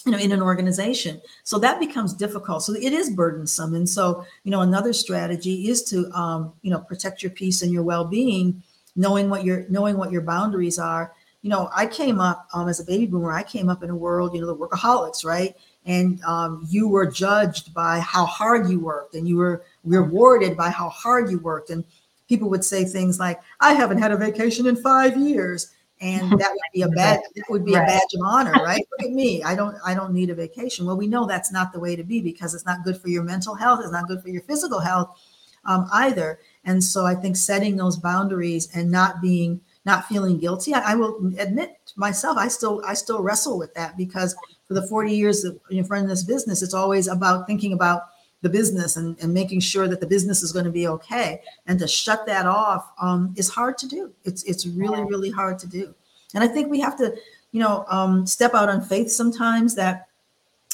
you 0.05 0.11
know 0.11 0.17
in 0.17 0.31
an 0.31 0.41
organization. 0.41 1.21
So 1.43 1.59
that 1.59 1.79
becomes 1.79 2.13
difficult. 2.13 2.63
So 2.63 2.73
it 2.73 2.93
is 2.93 3.09
burdensome. 3.09 3.75
And 3.75 3.87
so 3.87 4.25
you 4.43 4.51
know 4.51 4.61
another 4.61 4.93
strategy 4.93 5.69
is 5.69 5.83
to 5.85 6.09
um, 6.11 6.53
you 6.61 6.71
know 6.71 6.79
protect 6.79 7.23
your 7.23 7.31
peace 7.31 7.61
and 7.61 7.71
your 7.71 7.83
well-being 7.83 8.61
knowing 8.95 9.29
what 9.29 9.45
your 9.45 9.65
knowing 9.69 9.97
what 9.97 10.11
your 10.11 10.21
boundaries 10.21 10.79
are. 10.79 11.13
You 11.41 11.49
know 11.49 11.69
i 11.73 11.85
came 11.85 12.19
up 12.19 12.49
um, 12.53 12.67
as 12.67 12.81
a 12.81 12.83
baby 12.83 13.05
boomer 13.05 13.31
i 13.31 13.43
came 13.43 13.69
up 13.69 13.81
in 13.81 13.89
a 13.89 13.95
world 13.95 14.33
you 14.33 14.41
know 14.41 14.47
the 14.47 14.57
workaholics 14.57 15.23
right? 15.23 15.55
And 15.85 16.21
um, 16.23 16.65
you 16.69 16.87
were 16.87 17.09
judged 17.09 17.73
by 17.73 17.99
how 17.99 18.25
hard 18.25 18.69
you 18.69 18.79
worked 18.79 19.15
and 19.15 19.27
you 19.27 19.37
were 19.37 19.65
rewarded 19.83 20.55
by 20.57 20.69
how 20.69 20.89
hard 20.89 21.31
you 21.31 21.39
worked. 21.39 21.69
And 21.69 21.83
people 22.27 22.49
would 22.49 22.63
say 22.63 22.83
things 22.83 23.19
like, 23.19 23.39
I 23.59 23.73
haven't 23.73 23.97
had 23.99 24.11
a 24.11 24.17
vacation 24.17 24.67
in 24.67 24.75
five 24.75 25.17
years. 25.17 25.73
And 26.01 26.31
that 26.39 26.51
would 26.51 26.73
be 26.73 26.81
a 26.81 26.87
bad 26.89 27.21
that 27.35 27.45
would 27.49 27.65
be 27.65 27.73
right. 27.73 27.83
a 27.83 27.85
badge 27.85 28.13
of 28.15 28.21
honor, 28.25 28.51
right? 28.63 28.85
Look 28.91 29.09
at 29.09 29.13
me. 29.13 29.43
I 29.43 29.55
don't 29.55 29.75
I 29.85 29.93
don't 29.93 30.13
need 30.13 30.29
a 30.29 30.35
vacation. 30.35 30.85
Well, 30.85 30.97
we 30.97 31.07
know 31.07 31.25
that's 31.25 31.51
not 31.51 31.73
the 31.73 31.79
way 31.79 31.95
to 31.95 32.03
be 32.03 32.21
because 32.21 32.53
it's 32.53 32.65
not 32.65 32.83
good 32.83 32.97
for 32.97 33.09
your 33.09 33.23
mental 33.23 33.55
health, 33.55 33.81
it's 33.83 33.91
not 33.91 34.07
good 34.07 34.21
for 34.21 34.29
your 34.29 34.41
physical 34.43 34.79
health 34.79 35.17
um, 35.65 35.87
either. 35.91 36.39
And 36.65 36.83
so 36.83 37.05
I 37.05 37.15
think 37.15 37.35
setting 37.35 37.77
those 37.77 37.97
boundaries 37.97 38.69
and 38.73 38.91
not 38.91 39.21
being 39.21 39.61
not 39.85 40.05
feeling 40.05 40.37
guilty. 40.37 40.73
I, 40.73 40.91
I 40.91 40.95
will 40.95 41.31
admit 41.37 41.77
to 41.87 41.93
myself, 41.97 42.37
I 42.37 42.47
still 42.47 42.81
I 42.85 42.93
still 42.93 43.21
wrestle 43.21 43.57
with 43.57 43.73
that 43.75 43.97
because 43.97 44.35
for 44.67 44.73
the 44.73 44.85
40 44.87 45.13
years 45.13 45.41
that 45.41 45.59
in 45.71 45.83
front 45.83 46.03
of 46.03 46.09
this 46.09 46.23
business, 46.23 46.61
it's 46.61 46.73
always 46.73 47.07
about 47.07 47.47
thinking 47.47 47.73
about 47.73 48.03
the 48.41 48.49
business 48.49 48.95
and, 48.97 49.17
and 49.21 49.33
making 49.33 49.59
sure 49.59 49.87
that 49.87 49.99
the 49.99 50.07
business 50.07 50.43
is 50.43 50.51
going 50.51 50.65
to 50.65 50.71
be 50.71 50.87
okay. 50.87 51.41
And 51.67 51.77
to 51.79 51.87
shut 51.87 52.25
that 52.25 52.45
off 52.45 52.91
um, 53.01 53.33
is 53.37 53.49
hard 53.49 53.77
to 53.79 53.87
do. 53.87 54.11
It's 54.23 54.43
it's 54.43 54.65
really 54.65 55.03
really 55.03 55.29
hard 55.29 55.59
to 55.59 55.67
do. 55.67 55.93
And 56.33 56.43
I 56.43 56.47
think 56.47 56.69
we 56.69 56.79
have 56.79 56.97
to, 56.97 57.15
you 57.51 57.59
know, 57.59 57.85
um, 57.89 58.25
step 58.25 58.53
out 58.53 58.69
on 58.69 58.81
faith 58.81 59.11
sometimes. 59.11 59.75
That 59.75 60.07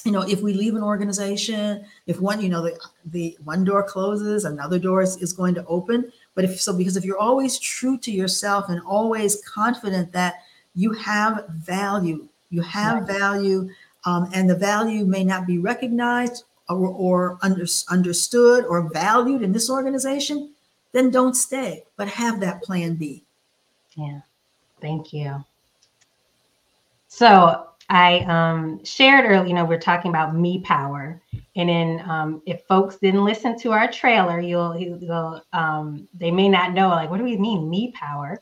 you 0.03 0.11
know, 0.11 0.21
if 0.21 0.41
we 0.41 0.53
leave 0.53 0.75
an 0.75 0.83
organization, 0.83 1.83
if 2.05 2.19
one, 2.19 2.39
you 2.39 2.49
know, 2.49 2.61
the 2.61 2.79
the 3.05 3.37
one 3.43 3.63
door 3.63 3.81
closes, 3.81 4.45
another 4.45 4.77
door 4.77 5.01
is, 5.01 5.17
is 5.17 5.33
going 5.33 5.55
to 5.55 5.65
open. 5.65 6.11
But 6.35 6.45
if 6.45 6.61
so, 6.61 6.77
because 6.77 6.97
if 6.97 7.03
you're 7.03 7.17
always 7.17 7.57
true 7.57 7.97
to 7.99 8.11
yourself 8.11 8.69
and 8.69 8.79
always 8.81 9.41
confident 9.47 10.11
that 10.11 10.35
you 10.75 10.91
have 10.91 11.45
value, 11.49 12.27
you 12.51 12.61
have 12.61 13.07
right. 13.07 13.19
value, 13.19 13.69
um, 14.05 14.29
and 14.33 14.47
the 14.47 14.55
value 14.55 15.05
may 15.05 15.23
not 15.23 15.47
be 15.47 15.57
recognized 15.57 16.43
or, 16.69 16.87
or 16.87 17.37
under, 17.41 17.65
understood 17.89 18.65
or 18.65 18.89
valued 18.91 19.41
in 19.41 19.51
this 19.51 19.69
organization, 19.69 20.53
then 20.91 21.11
don't 21.11 21.35
stay, 21.35 21.83
but 21.97 22.07
have 22.07 22.39
that 22.39 22.63
plan 22.63 22.95
B. 22.95 23.23
Yeah, 23.95 24.21
thank 24.81 25.13
you. 25.13 25.43
So 27.07 27.67
I 27.89 28.19
um, 28.21 28.83
shared 28.83 29.25
earlier, 29.25 29.45
you 29.45 29.53
know, 29.53 29.63
we're 29.63 29.79
talking 29.79 30.09
about 30.09 30.35
me 30.35 30.59
power. 30.61 31.21
And 31.55 31.69
then 31.69 32.03
um, 32.09 32.41
if 32.45 32.63
folks 32.63 32.97
didn't 32.97 33.23
listen 33.23 33.57
to 33.59 33.71
our 33.71 33.89
trailer, 33.89 34.41
you'll, 34.41 34.77
you'll 34.77 35.41
um, 35.53 36.07
they 36.13 36.31
may 36.31 36.49
not 36.49 36.73
know, 36.73 36.89
like, 36.89 37.09
what 37.09 37.17
do 37.17 37.23
we 37.23 37.37
mean, 37.37 37.69
me 37.69 37.91
power? 37.91 38.41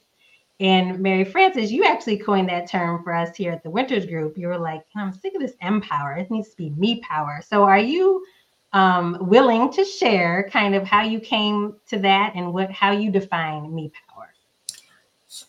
And 0.64 0.98
Mary 1.00 1.26
Frances, 1.26 1.74
you 1.74 1.84
actually 1.84 2.18
coined 2.18 2.48
that 2.48 2.70
term 2.70 3.04
for 3.04 3.14
us 3.14 3.36
here 3.36 3.52
at 3.52 3.64
the 3.64 3.70
Winters 3.70 4.06
Group. 4.06 4.38
You 4.38 4.48
were 4.48 4.58
like, 4.58 4.86
I'm 4.96 5.12
sick 5.12 5.36
of 5.36 5.42
this 5.42 5.56
M 5.60 5.82
power. 5.82 6.14
It 6.14 6.32
needs 6.32 6.52
to 6.52 6.56
be 6.56 6.70
me 6.70 7.02
power. 7.02 7.42
So 7.46 7.64
are 7.64 7.78
you 7.78 8.24
um, 8.72 9.18
willing 9.20 9.74
to 9.74 9.84
share 9.84 10.50
kind 10.50 10.74
of 10.74 10.86
how 10.86 11.04
you 11.04 11.20
came 11.20 11.76
to 11.88 12.00
that 12.00 12.32
and 12.36 12.54
what 12.54 12.72
how 12.72 12.92
you 12.92 13.12
define 13.12 13.76
me 13.76 13.92
power? 14.08 14.34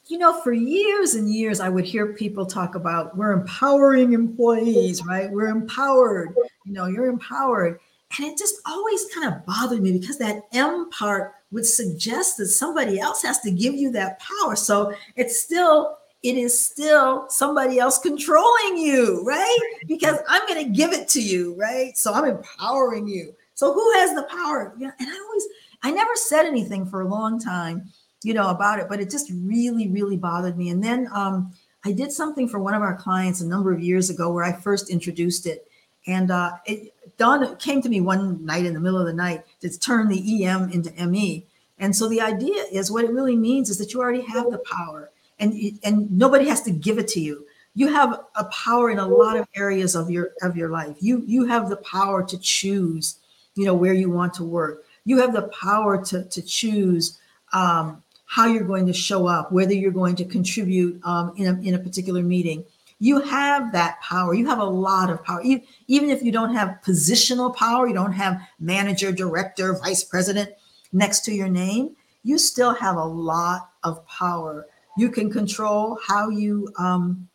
You 0.09 0.19
know, 0.19 0.41
for 0.41 0.53
years 0.53 1.15
and 1.15 1.33
years, 1.33 1.61
I 1.61 1.69
would 1.69 1.85
hear 1.85 2.15
people 2.15 2.45
talk 2.45 2.75
about 2.75 3.17
we're 3.17 3.33
empowering 3.33 4.15
employees, 4.15 5.05
right? 5.05 5.31
We're 5.31 5.49
empowered. 5.49 6.35
You 6.67 6.73
know, 6.73 6.87
you're 6.87 7.07
empowered. 7.07 7.79
And 8.19 8.27
it 8.27 8.37
just 8.37 8.57
always 8.67 9.07
kind 9.15 9.33
of 9.33 9.47
bothered 9.47 9.81
me 9.81 9.93
because 9.93 10.19
that 10.19 10.43
M 10.53 10.91
part 10.91 11.35
would 11.55 11.65
suggest 11.65 12.37
that 12.37 12.49
somebody 12.49 13.01
else 13.01 13.23
has 13.23 13.41
to 13.41 13.51
give 13.51 13.75
you 13.75 13.91
that 13.93 14.21
power. 14.21 14.57
So 14.57 14.93
it's 15.17 15.41
still, 15.41 15.99
it 16.23 16.37
is 16.37 16.59
still 16.59 17.27
somebody 17.31 17.79
else 17.79 17.99
controlling 17.99 18.77
you, 18.77 19.25
right? 19.25 19.59
Because 19.87 20.19
I'm 20.29 20.47
going 20.49 20.65
to 20.65 20.71
give 20.71 20.93
it 20.93 21.09
to 21.11 21.23
you, 21.23 21.55
right? 21.55 21.97
So 21.97 22.13
I'm 22.13 22.25
empowering 22.25 23.07
you. 23.07 23.35
So 23.55 23.73
who 23.73 23.93
has 23.95 24.15
the 24.15 24.25
power? 24.25 24.75
Yeah, 24.77 24.91
and 24.99 25.09
I 25.09 25.19
always, 25.27 25.47
I 25.83 25.93
never 25.93 26.17
said 26.17 26.45
anything 26.45 26.87
for 26.87 27.03
a 27.03 27.09
long 27.09 27.39
time, 27.39 27.89
you 28.25 28.35
know, 28.35 28.49
about 28.49 28.81
it, 28.81 28.87
but 28.89 29.01
it 29.01 29.11
just 29.11 29.31
really, 29.33 29.89
really 29.89 30.17
bothered 30.17 30.59
me. 30.59 30.71
And 30.71 30.83
then 30.83 31.09
um, 31.15 31.53
I 31.85 31.93
did 31.93 32.11
something 32.11 32.49
for 32.49 32.59
one 32.59 32.75
of 32.75 32.83
our 32.83 32.97
clients 32.97 33.43
a 33.43 33.47
number 33.47 33.73
of 33.73 33.81
years 33.81 34.11
ago 34.11 34.33
where 34.33 34.45
I 34.45 34.53
first 34.53 34.91
introduced 34.91 35.47
it. 35.47 35.69
And 36.07 36.31
uh, 36.31 36.53
it 36.67 36.94
dawned, 37.17 37.59
came 37.59 37.83
to 37.83 37.89
me 37.89 38.01
one 38.01 38.45
night 38.45 38.65
in 38.65 38.75
the 38.75 38.81
middle 38.81 38.99
of 38.99 39.07
the 39.07 39.13
night 39.13 39.45
to 39.61 39.79
turn 39.79 40.09
the 40.09 40.45
EM 40.45 40.71
into 40.71 41.07
ME. 41.07 41.47
And 41.79 41.95
so 41.95 42.09
the 42.09 42.21
idea 42.21 42.65
is 42.73 42.91
what 42.91 43.05
it 43.05 43.11
really 43.11 43.37
means 43.37 43.71
is 43.71 43.79
that 43.79 43.93
you 43.93 44.01
already 44.01 44.23
have 44.23 44.51
the 44.51 44.59
power 44.59 45.11
and, 45.39 45.55
and 45.83 46.11
nobody 46.11 46.49
has 46.49 46.63
to 46.63 46.71
give 46.71 46.99
it 46.99 47.09
to 47.09 47.21
you. 47.21 47.47
You 47.75 47.89
have 47.89 48.21
a 48.37 48.45
power 48.45 48.91
in 48.91 48.99
a 48.99 49.07
lot 49.07 49.37
of 49.37 49.49
areas 49.57 49.97
of 49.97 50.09
your 50.09 50.31
of 50.43 50.57
your 50.57 50.69
life. 50.69 50.97
You 51.01 51.25
you 51.27 51.45
have 51.47 51.69
the 51.69 51.79
power 51.79 52.23
to 52.23 52.39
choose, 52.39 53.19
you 53.57 53.65
know, 53.65 53.75
where 53.75 53.95
you 53.95 54.09
want 54.09 54.33
to 54.35 54.45
work. 54.45 54.85
You 55.05 55.19
have 55.19 55.33
the 55.33 55.49
power 55.49 56.03
to, 56.05 56.25
to 56.25 56.43
choose 56.43 57.19
um, 57.53 58.01
how 58.27 58.47
you're 58.47 58.65
going 58.65 58.87
to 58.87 58.93
show 58.93 59.27
up, 59.27 59.51
whether 59.51 59.75
you're 59.75 59.91
going 59.91 60.15
to 60.17 60.25
contribute 60.25 61.05
um, 61.05 61.35
in, 61.37 61.47
a, 61.47 61.61
in 61.69 61.75
a 61.75 61.79
particular 61.79 62.23
meeting 62.23 62.65
you 62.99 63.21
have 63.21 63.73
that 63.73 64.01
power. 64.01 64.35
You 64.35 64.47
have 64.47 64.61
a 64.61 64.65
lot 64.65 65.11
of 65.11 65.23
power. 65.25 65.43
You, 65.43 65.61
even 65.89 66.11
if 66.11 66.23
you 66.23 66.33
don't 66.33 66.55
have 66.55 66.79
positional 66.85 67.55
power, 67.55 67.89
you 67.89 67.95
don't 67.95 68.13
have 68.13 68.41
manager, 68.61 69.13
director, 69.13 69.75
vice 69.75 70.05
president 70.05 70.51
next 70.95 71.25
to 71.25 71.35
your 71.35 71.49
name, 71.49 71.97
you 72.23 72.39
still 72.39 72.73
have 72.73 72.97
a 72.97 73.05
lot 73.05 73.71
of 73.83 74.07
power. 74.07 74.67
You 74.97 75.11
can 75.11 75.31
control 75.31 75.99
how 76.07 76.31
you 76.31 76.73
um, 76.79 77.29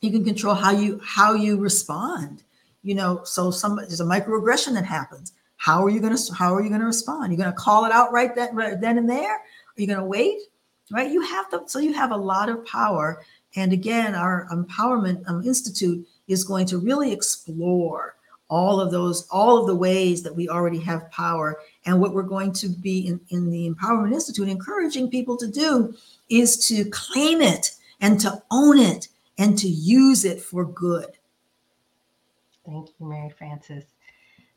you 0.00 0.10
can 0.10 0.24
control 0.24 0.54
how 0.54 0.72
you 0.72 1.00
how 1.02 1.32
you 1.32 1.58
respond. 1.58 2.42
You 2.82 2.96
know, 2.96 3.22
so 3.24 3.50
some 3.50 3.76
there's 3.76 4.00
a 4.00 4.04
microaggression 4.04 4.74
that 4.74 4.84
happens. 4.84 5.32
How 5.56 5.82
are 5.82 5.88
you 5.88 6.00
going 6.00 6.14
to 6.14 6.34
how 6.34 6.54
are 6.54 6.62
you 6.62 6.68
to 6.68 6.86
respond? 6.86 7.32
You're 7.32 7.40
going 7.40 7.50
to 7.50 7.56
call 7.56 7.86
it 7.86 7.92
out 7.92 8.12
right 8.12 8.34
then 8.34 8.54
right 8.54 8.78
then 8.78 8.98
and 8.98 9.08
there. 9.08 9.36
Are 9.36 9.80
you 9.80 9.86
going 9.86 10.00
to 10.00 10.04
wait? 10.04 10.38
Right? 10.92 11.10
You 11.10 11.22
have 11.22 11.48
to. 11.50 11.62
So 11.66 11.78
you 11.78 11.94
have 11.94 12.10
a 12.10 12.16
lot 12.16 12.50
of 12.50 12.66
power 12.66 13.24
And 13.56 13.72
again, 13.72 14.14
our 14.14 14.48
Empowerment 14.50 15.28
um, 15.28 15.42
Institute 15.44 16.06
is 16.26 16.44
going 16.44 16.66
to 16.66 16.78
really 16.78 17.12
explore 17.12 18.16
all 18.48 18.80
of 18.80 18.90
those, 18.90 19.26
all 19.28 19.58
of 19.58 19.66
the 19.66 19.74
ways 19.74 20.22
that 20.22 20.34
we 20.34 20.48
already 20.48 20.80
have 20.80 21.10
power. 21.10 21.58
And 21.86 22.00
what 22.00 22.12
we're 22.12 22.22
going 22.22 22.52
to 22.54 22.68
be 22.68 23.06
in, 23.06 23.20
in 23.30 23.50
the 23.50 23.70
Empowerment 23.70 24.12
Institute 24.12 24.48
encouraging 24.48 25.10
people 25.10 25.36
to 25.38 25.46
do 25.46 25.94
is 26.28 26.68
to 26.68 26.84
claim 26.90 27.40
it 27.40 27.72
and 28.00 28.20
to 28.20 28.42
own 28.50 28.78
it 28.78 29.08
and 29.38 29.58
to 29.58 29.68
use 29.68 30.24
it 30.24 30.40
for 30.40 30.64
good. 30.64 31.10
Thank 32.66 32.88
you, 32.98 33.06
Mary 33.06 33.30
Frances. 33.30 33.84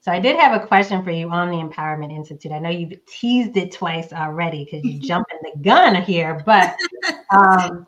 So 0.02 0.12
I 0.12 0.20
did 0.20 0.38
have 0.38 0.62
a 0.62 0.66
question 0.66 1.04
for 1.04 1.12
you 1.12 1.30
on 1.30 1.50
the 1.50 1.58
Empowerment 1.58 2.16
Institute. 2.16 2.52
I 2.52 2.60
know 2.60 2.70
you've 2.70 3.06
teased 3.06 3.58
it 3.58 3.74
twice 3.74 4.14
already 4.14 4.64
because 4.64 4.86
you're 4.86 5.02
jumping 5.02 5.38
the 5.44 5.60
gun 5.62 6.02
here, 6.04 6.42
but 6.46 6.78
um, 7.32 7.88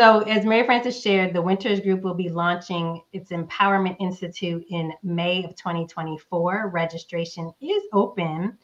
so 0.00 0.20
as 0.20 0.46
Mary 0.46 0.64
Frances 0.64 0.98
shared, 0.98 1.34
the 1.34 1.42
Winters 1.42 1.78
Group 1.78 2.00
will 2.00 2.14
be 2.14 2.30
launching 2.30 3.02
its 3.12 3.32
Empowerment 3.32 3.98
Institute 4.00 4.64
in 4.70 4.94
May 5.02 5.44
of 5.44 5.54
2024. 5.56 6.70
Registration 6.72 7.52
is 7.60 7.82
open. 7.92 8.56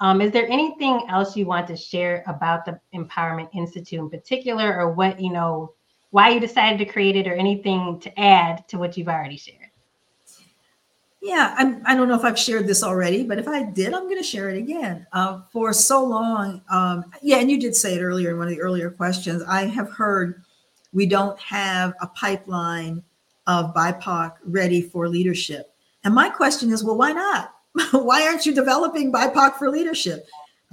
Um, 0.00 0.22
is 0.22 0.32
there 0.32 0.48
anything 0.48 1.02
else 1.10 1.36
you 1.36 1.44
want 1.44 1.66
to 1.66 1.76
share 1.76 2.24
about 2.26 2.64
the 2.64 2.80
Empowerment 2.94 3.50
Institute 3.54 4.00
in 4.00 4.08
particular, 4.08 4.80
or 4.80 4.90
what 4.90 5.20
you 5.20 5.30
know, 5.30 5.74
why 6.08 6.30
you 6.30 6.40
decided 6.40 6.78
to 6.78 6.90
create 6.90 7.16
it, 7.16 7.26
or 7.26 7.34
anything 7.34 8.00
to 8.00 8.18
add 8.18 8.66
to 8.68 8.78
what 8.78 8.96
you've 8.96 9.08
already 9.08 9.36
shared? 9.36 9.68
Yeah, 11.20 11.54
I'm, 11.58 11.82
I 11.84 11.96
don't 11.96 12.08
know 12.08 12.14
if 12.14 12.24
I've 12.24 12.38
shared 12.38 12.66
this 12.66 12.82
already, 12.82 13.24
but 13.24 13.38
if 13.38 13.46
I 13.46 13.62
did, 13.62 13.92
I'm 13.92 14.04
going 14.04 14.16
to 14.16 14.22
share 14.22 14.48
it 14.48 14.56
again. 14.56 15.06
Uh, 15.12 15.42
for 15.52 15.74
so 15.74 16.02
long, 16.02 16.62
um, 16.70 17.12
yeah, 17.20 17.40
and 17.40 17.50
you 17.50 17.60
did 17.60 17.76
say 17.76 17.96
it 17.96 18.00
earlier 18.00 18.30
in 18.30 18.38
one 18.38 18.48
of 18.48 18.54
the 18.54 18.62
earlier 18.62 18.90
questions. 18.90 19.42
I 19.46 19.66
have 19.66 19.90
heard 19.90 20.44
we 20.92 21.06
don't 21.06 21.38
have 21.40 21.94
a 22.00 22.06
pipeline 22.06 23.02
of 23.46 23.74
BIPOC 23.74 24.34
ready 24.44 24.82
for 24.82 25.08
leadership. 25.08 25.74
And 26.04 26.14
my 26.14 26.28
question 26.28 26.70
is, 26.70 26.84
well, 26.84 26.96
why 26.96 27.12
not? 27.12 27.54
why 27.92 28.22
aren't 28.26 28.46
you 28.46 28.54
developing 28.54 29.12
BIPOC 29.12 29.56
for 29.56 29.70
leadership? 29.70 30.26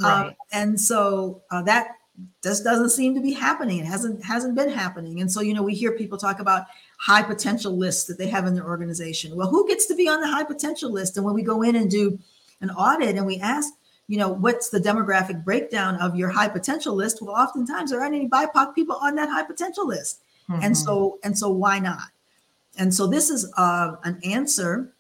Uh, 0.04 0.08
right. 0.08 0.36
And 0.51 0.80
so 0.80 1.41
uh, 1.51 1.62
that 1.63 1.88
just 2.43 2.63
doesn't 2.63 2.89
seem 2.89 3.15
to 3.15 3.21
be 3.21 3.34
happening. 3.34 3.80
It 3.80 3.86
hasn't 3.86 4.23
hasn't 4.23 4.56
been 4.56 4.69
happening. 4.69 5.21
And 5.21 5.32
so 5.32 5.41
you 5.41 5.54
know 5.54 5.63
we 5.63 5.73
hear 5.73 5.93
people 5.93 6.17
talk 6.17 6.39
about 6.39 6.65
high 6.99 7.23
potential 7.23 7.78
lists 7.78 8.06
that 8.06 8.17
they 8.17 8.28
have 8.28 8.45
in 8.45 8.54
their 8.54 8.67
organization. 8.67 9.36
Well, 9.36 9.49
who 9.49 9.67
gets 9.67 9.86
to 9.88 9.95
be 9.95 10.08
on 10.08 10.21
the 10.21 10.28
high 10.28 10.43
potential 10.43 10.91
list? 10.91 11.17
And 11.17 11.25
when 11.25 11.36
we 11.36 11.43
go 11.43 11.62
in 11.62 11.75
and 11.75 11.89
do 11.89 12.19
an 12.62 12.71
audit 12.71 13.15
and 13.15 13.25
we 13.25 13.39
ask, 13.39 13.73
you 14.08 14.18
know, 14.18 14.30
what's 14.30 14.70
the 14.70 14.80
demographic 14.80 15.44
breakdown 15.44 15.96
of 15.98 16.15
your 16.15 16.30
high 16.30 16.48
potential 16.48 16.96
list? 16.96 17.22
Well, 17.22 17.36
oftentimes 17.36 17.91
there 17.91 18.02
aren't 18.02 18.15
any 18.15 18.30
BIPOC 18.30 18.76
people 18.76 18.98
on 19.02 19.15
that 19.15 19.30
high 19.30 19.44
potential 19.44 19.88
list. 19.88 20.20
Mm-hmm. 20.50 20.62
And 20.63 20.78
so 20.78 21.18
and 21.24 21.38
so 21.38 21.50
why 21.50 21.80
not? 21.80 22.10
And 22.78 22.94
so 22.94 23.08
this 23.08 23.30
is 23.30 23.52
uh, 23.58 23.96
an 24.04 24.20
answer, 24.24 24.91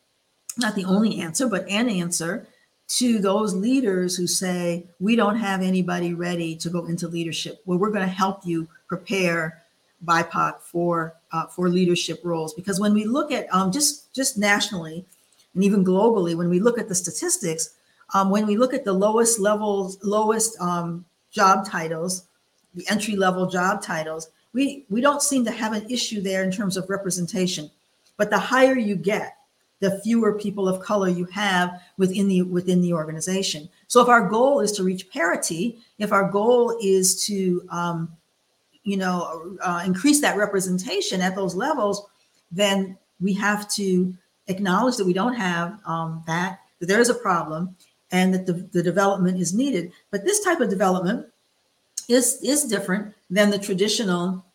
not 0.57 0.75
the 0.75 0.85
only 0.85 1.19
answer, 1.19 1.47
but 1.47 1.67
an 1.69 1.89
answer 1.89 2.47
to 2.87 3.19
those 3.19 3.53
leaders 3.53 4.15
who 4.15 4.27
say, 4.27 4.85
we 4.99 5.15
don't 5.15 5.37
have 5.37 5.61
anybody 5.61 6.13
ready 6.13 6.55
to 6.55 6.69
go 6.69 6.85
into 6.85 7.07
leadership. 7.07 7.61
Well, 7.65 7.77
we're 7.77 7.89
going 7.89 8.07
to 8.07 8.07
help 8.07 8.45
you 8.45 8.67
prepare 8.87 9.61
BIPOC 10.03 10.59
for 10.59 11.15
uh, 11.31 11.47
for 11.47 11.69
leadership 11.69 12.21
roles. 12.23 12.53
Because 12.53 12.79
when 12.79 12.93
we 12.93 13.05
look 13.05 13.31
at 13.31 13.53
um, 13.53 13.71
just 13.71 14.13
just 14.13 14.37
nationally 14.37 15.05
and 15.53 15.63
even 15.63 15.85
globally, 15.85 16.35
when 16.35 16.49
we 16.49 16.59
look 16.59 16.79
at 16.79 16.87
the 16.87 16.95
statistics, 16.95 17.75
um, 18.13 18.29
when 18.29 18.45
we 18.45 18.57
look 18.57 18.73
at 18.73 18.85
the 18.85 18.93
lowest 18.93 19.39
levels, 19.39 19.97
lowest 20.03 20.59
um, 20.61 21.05
job 21.31 21.67
titles, 21.67 22.27
the 22.73 22.87
entry 22.89 23.15
level 23.15 23.47
job 23.47 23.81
titles, 23.81 24.29
we 24.53 24.85
we 24.89 25.01
don't 25.01 25.21
seem 25.21 25.43
to 25.45 25.51
have 25.51 25.73
an 25.73 25.89
issue 25.89 26.21
there 26.21 26.43
in 26.43 26.51
terms 26.51 26.77
of 26.77 26.89
representation. 26.89 27.69
But 28.17 28.29
the 28.29 28.37
higher 28.37 28.77
you 28.77 28.95
get, 28.95 29.35
the 29.79 29.99
fewer 30.01 30.37
people 30.39 30.69
of 30.69 30.81
color 30.81 31.09
you 31.09 31.25
have 31.25 31.81
within 31.97 32.27
the 32.27 32.43
within 32.43 32.81
the 32.81 32.93
organization. 32.93 33.67
So 33.87 34.01
if 34.01 34.07
our 34.07 34.29
goal 34.29 34.61
is 34.61 34.71
to 34.73 34.83
reach 34.83 35.09
parity, 35.09 35.79
if 35.99 36.13
our 36.13 36.29
goal 36.29 36.77
is 36.81 37.25
to 37.25 37.67
um, 37.69 38.15
you 38.85 38.97
know, 38.97 39.57
uh, 39.61 39.83
increase 39.85 40.21
that 40.21 40.37
representation 40.37 41.19
at 41.19 41.35
those 41.35 41.55
levels, 41.55 42.07
then 42.51 42.97
we 43.19 43.33
have 43.33 43.69
to 43.71 44.15
acknowledge 44.47 44.95
that 44.95 45.05
we 45.05 45.13
don't 45.13 45.33
have 45.33 45.79
um, 45.85 46.23
that, 46.27 46.59
that 46.79 46.85
there 46.85 47.01
is 47.01 47.09
a 47.09 47.15
problem 47.15 47.75
and 48.11 48.33
that 48.33 48.45
the, 48.45 48.53
the 48.71 48.83
development 48.83 49.39
is 49.39 49.53
needed. 49.53 49.91
But 50.11 50.25
this 50.25 50.43
type 50.43 50.59
of 50.59 50.69
development 50.69 51.27
is, 52.07 52.39
is 52.43 52.63
different 52.65 53.13
than 53.29 53.49
the 53.49 53.59
traditional 53.59 54.45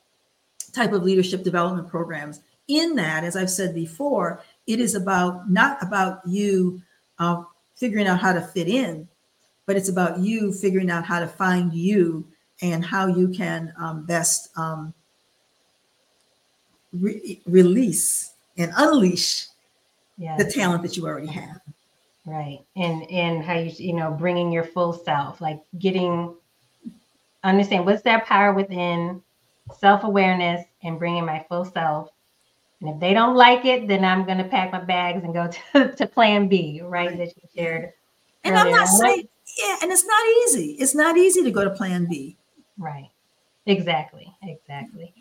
type 0.73 0.93
of 0.93 1.03
leadership 1.03 1.43
development 1.43 1.89
programs. 1.89 2.41
In 2.69 2.95
that, 2.97 3.25
as 3.25 3.37
I've 3.37 3.51
said 3.51 3.75
before, 3.75 4.41
it 4.67 4.79
is 4.79 4.95
about 4.95 5.51
not 5.51 5.83
about 5.83 6.21
you 6.27 6.81
uh, 7.19 7.43
figuring 7.75 8.07
out 8.07 8.21
how 8.21 8.33
to 8.33 8.41
fit 8.41 8.69
in, 8.69 9.09
but 9.67 9.77
it's 9.77 9.89
about 9.89 10.21
you 10.21 10.53
figuring 10.53 10.91
out 10.91 11.05
how 11.05 11.19
to 11.19 11.27
find 11.27 11.75
you 11.75 12.25
and 12.63 12.85
how 12.85 13.07
you 13.07 13.29
can 13.29 13.73
um, 13.79 14.05
best 14.05 14.57
um, 14.57 14.95
re- 16.93 17.41
release 17.47 18.33
and 18.57 18.73
unleash 18.77 19.47
yes. 20.19 20.43
the 20.43 20.51
talent 20.51 20.83
that 20.83 20.97
you 20.97 21.07
already 21.07 21.27
have. 21.27 21.61
Right, 22.31 22.61
and 22.77 23.11
and 23.11 23.43
how 23.43 23.55
you 23.55 23.73
you 23.77 23.93
know 23.93 24.13
bringing 24.13 24.53
your 24.53 24.63
full 24.63 24.93
self, 24.93 25.41
like 25.41 25.61
getting 25.81 26.37
understand 27.43 27.87
what's 27.87 28.03
that 28.03 28.25
power 28.25 28.53
within 28.53 29.21
self 29.79 30.05
awareness 30.05 30.65
and 30.85 30.97
bringing 30.97 31.25
my 31.25 31.45
full 31.49 31.65
self. 31.65 32.11
And 32.81 32.91
if 32.91 33.01
they 33.01 33.15
don't 33.15 33.35
like 33.35 33.65
it, 33.65 33.89
then 33.89 34.05
I'm 34.05 34.25
going 34.25 34.39
to 34.39 34.45
pack 34.45 34.71
my 34.71 34.81
bags 34.81 35.25
and 35.25 35.35
go 35.35 35.51
to, 35.73 35.93
to 35.97 36.07
Plan 36.07 36.47
B, 36.47 36.81
right? 36.83 37.09
right. 37.09 37.19
That 37.19 37.35
you 37.37 37.43
shared. 37.55 37.93
And 38.45 38.55
earlier. 38.55 38.67
I'm 38.67 38.71
not 38.71 38.89
saying, 38.89 39.29
yeah, 39.59 39.77
and 39.83 39.91
it's 39.91 40.07
not 40.07 40.27
easy. 40.45 40.77
It's 40.79 40.95
not 40.95 41.17
easy 41.17 41.43
to 41.43 41.51
go 41.51 41.65
to 41.65 41.71
Plan 41.71 42.07
B. 42.09 42.37
Right. 42.79 43.11
Exactly. 43.67 44.33
Exactly. 44.45 45.13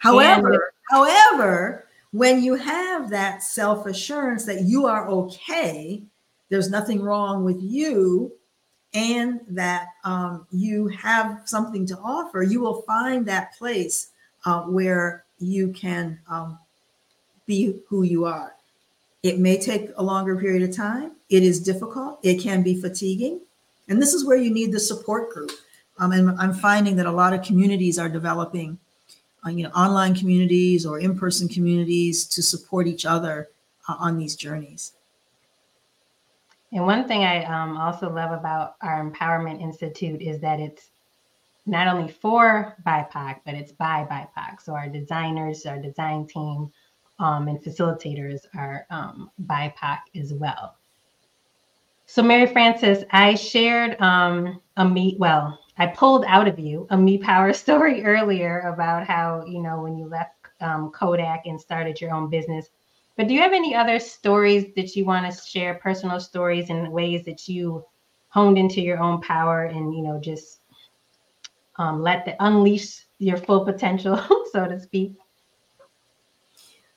However, 0.00 0.52
and- 0.52 0.62
however, 0.90 1.86
when 2.12 2.42
you 2.42 2.54
have 2.56 3.08
that 3.10 3.42
self 3.42 3.86
assurance 3.86 4.44
that 4.44 4.62
you 4.62 4.86
are 4.86 5.08
okay, 5.08 6.02
there's 6.48 6.70
nothing 6.70 7.02
wrong 7.02 7.44
with 7.44 7.60
you, 7.60 8.32
and 8.94 9.40
that 9.48 9.88
um, 10.04 10.46
you 10.50 10.88
have 10.88 11.42
something 11.44 11.86
to 11.86 11.98
offer, 11.98 12.42
you 12.42 12.60
will 12.60 12.82
find 12.82 13.26
that 13.26 13.54
place 13.56 14.10
uh, 14.46 14.62
where 14.62 15.24
you 15.38 15.68
can 15.72 16.18
um, 16.28 16.58
be 17.46 17.76
who 17.88 18.02
you 18.02 18.24
are. 18.24 18.54
It 19.22 19.38
may 19.38 19.58
take 19.58 19.90
a 19.96 20.02
longer 20.02 20.36
period 20.36 20.68
of 20.68 20.74
time. 20.74 21.12
It 21.28 21.42
is 21.42 21.60
difficult. 21.60 22.18
It 22.22 22.40
can 22.40 22.62
be 22.62 22.80
fatiguing. 22.80 23.40
And 23.88 24.00
this 24.00 24.14
is 24.14 24.24
where 24.24 24.36
you 24.36 24.52
need 24.52 24.72
the 24.72 24.80
support 24.80 25.30
group. 25.30 25.50
Um, 25.98 26.12
and 26.12 26.30
I'm 26.40 26.54
finding 26.54 26.96
that 26.96 27.06
a 27.06 27.12
lot 27.12 27.32
of 27.32 27.42
communities 27.42 27.98
are 27.98 28.08
developing, 28.08 28.78
uh, 29.44 29.50
you 29.50 29.64
know, 29.64 29.70
online 29.70 30.14
communities 30.14 30.86
or 30.86 31.00
in-person 31.00 31.48
communities 31.48 32.24
to 32.26 32.42
support 32.42 32.86
each 32.86 33.04
other 33.04 33.48
uh, 33.88 33.96
on 33.98 34.16
these 34.16 34.36
journeys. 34.36 34.92
And 36.72 36.84
one 36.84 37.08
thing 37.08 37.24
I 37.24 37.44
um, 37.44 37.76
also 37.76 38.12
love 38.12 38.32
about 38.32 38.76
our 38.82 39.02
Empowerment 39.02 39.62
Institute 39.62 40.20
is 40.20 40.40
that 40.40 40.60
it's 40.60 40.90
not 41.66 41.88
only 41.88 42.10
for 42.10 42.76
BIPOC, 42.86 43.40
but 43.44 43.54
it's 43.54 43.72
by 43.72 44.06
BIPOC. 44.10 44.60
So 44.62 44.74
our 44.74 44.88
designers, 44.88 45.66
our 45.66 45.78
design 45.78 46.26
team, 46.26 46.70
um, 47.18 47.48
and 47.48 47.62
facilitators 47.62 48.40
are 48.54 48.86
um, 48.90 49.30
BIPOC 49.46 49.98
as 50.16 50.32
well. 50.32 50.76
So 52.06 52.22
Mary 52.22 52.46
Frances, 52.46 53.04
I 53.10 53.34
shared 53.34 54.00
um, 54.00 54.60
a 54.76 54.84
meet. 54.84 55.18
Well, 55.18 55.58
I 55.76 55.86
pulled 55.86 56.24
out 56.24 56.48
of 56.48 56.58
you 56.58 56.86
a 56.90 56.96
Me 56.96 57.18
Power 57.18 57.52
story 57.64 58.04
earlier 58.04 58.60
about 58.60 59.06
how, 59.06 59.44
you 59.46 59.62
know, 59.62 59.82
when 59.82 59.96
you 59.96 60.06
left 60.06 60.34
um, 60.60 60.90
Kodak 60.90 61.46
and 61.46 61.60
started 61.60 62.00
your 62.00 62.12
own 62.12 62.30
business. 62.30 62.70
But 63.18 63.26
do 63.26 63.34
you 63.34 63.40
have 63.40 63.52
any 63.52 63.74
other 63.74 63.98
stories 63.98 64.72
that 64.76 64.94
you 64.94 65.04
want 65.04 65.30
to 65.30 65.40
share, 65.44 65.74
personal 65.74 66.20
stories 66.20 66.70
and 66.70 66.92
ways 66.92 67.24
that 67.24 67.48
you 67.48 67.84
honed 68.28 68.56
into 68.56 68.80
your 68.80 69.00
own 69.00 69.20
power 69.20 69.64
and, 69.64 69.92
you 69.92 70.02
know, 70.02 70.20
just 70.20 70.60
um, 71.78 72.00
let 72.00 72.24
the 72.24 72.36
unleash 72.38 73.06
your 73.18 73.36
full 73.36 73.64
potential, 73.64 74.24
so 74.52 74.68
to 74.68 74.78
speak? 74.78 75.14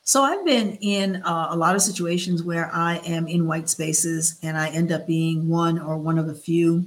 So 0.03 0.21
I've 0.21 0.45
been 0.45 0.77
in 0.81 1.23
uh, 1.23 1.47
a 1.49 1.55
lot 1.55 1.75
of 1.75 1.81
situations 1.81 2.43
where 2.43 2.69
I 2.71 2.97
am 2.97 3.27
in 3.27 3.47
white 3.47 3.67
spaces 3.67 4.37
and 4.43 4.55
I 4.55 4.69
end 4.69 4.91
up 4.91 5.07
being 5.07 5.49
one 5.49 5.79
or 5.79 5.97
one 5.97 6.19
of 6.19 6.29
a 6.29 6.35
few 6.35 6.85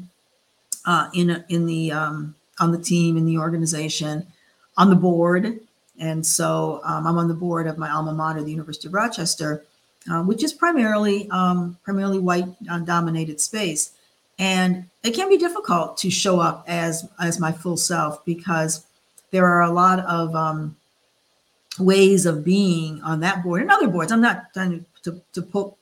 uh, 0.84 1.10
in 1.12 1.44
in 1.48 1.66
the 1.66 1.90
um, 1.90 2.36
on 2.60 2.70
the 2.70 2.78
team 2.78 3.16
in 3.16 3.24
the 3.24 3.38
organization, 3.38 4.28
on 4.76 4.90
the 4.90 4.96
board, 4.96 5.58
and 5.98 6.26
so 6.26 6.80
um, 6.84 7.06
I'm 7.06 7.18
on 7.18 7.28
the 7.28 7.34
board 7.34 7.66
of 7.66 7.78
my 7.78 7.90
alma 7.90 8.12
mater, 8.12 8.42
the 8.42 8.50
University 8.50 8.88
of 8.88 8.94
Rochester, 8.94 9.64
uh, 10.10 10.22
which 10.22 10.42
is 10.42 10.52
primarily 10.52 11.28
um, 11.30 11.78
primarily 11.82 12.18
white 12.18 12.46
uh, 12.70 12.78
dominated 12.80 13.40
space, 13.40 13.92
and 14.38 14.86
it 15.02 15.12
can 15.14 15.28
be 15.28 15.36
difficult 15.36 15.96
to 15.98 16.10
show 16.10 16.40
up 16.40 16.64
as 16.66 17.08
as 17.20 17.40
my 17.40 17.52
full 17.52 17.76
self 17.76 18.24
because 18.24 18.84
there 19.30 19.46
are 19.46 19.62
a 19.62 19.70
lot 19.70 20.00
of 20.00 20.34
um, 20.34 20.76
ways 21.78 22.26
of 22.26 22.44
being 22.44 23.02
on 23.02 23.20
that 23.20 23.42
board 23.42 23.62
and 23.62 23.70
other 23.70 23.88
boards. 23.88 24.12
I'm 24.12 24.20
not 24.20 24.52
trying 24.52 24.84
to, 25.02 25.20
to, 25.32 25.42
to, 25.42 25.74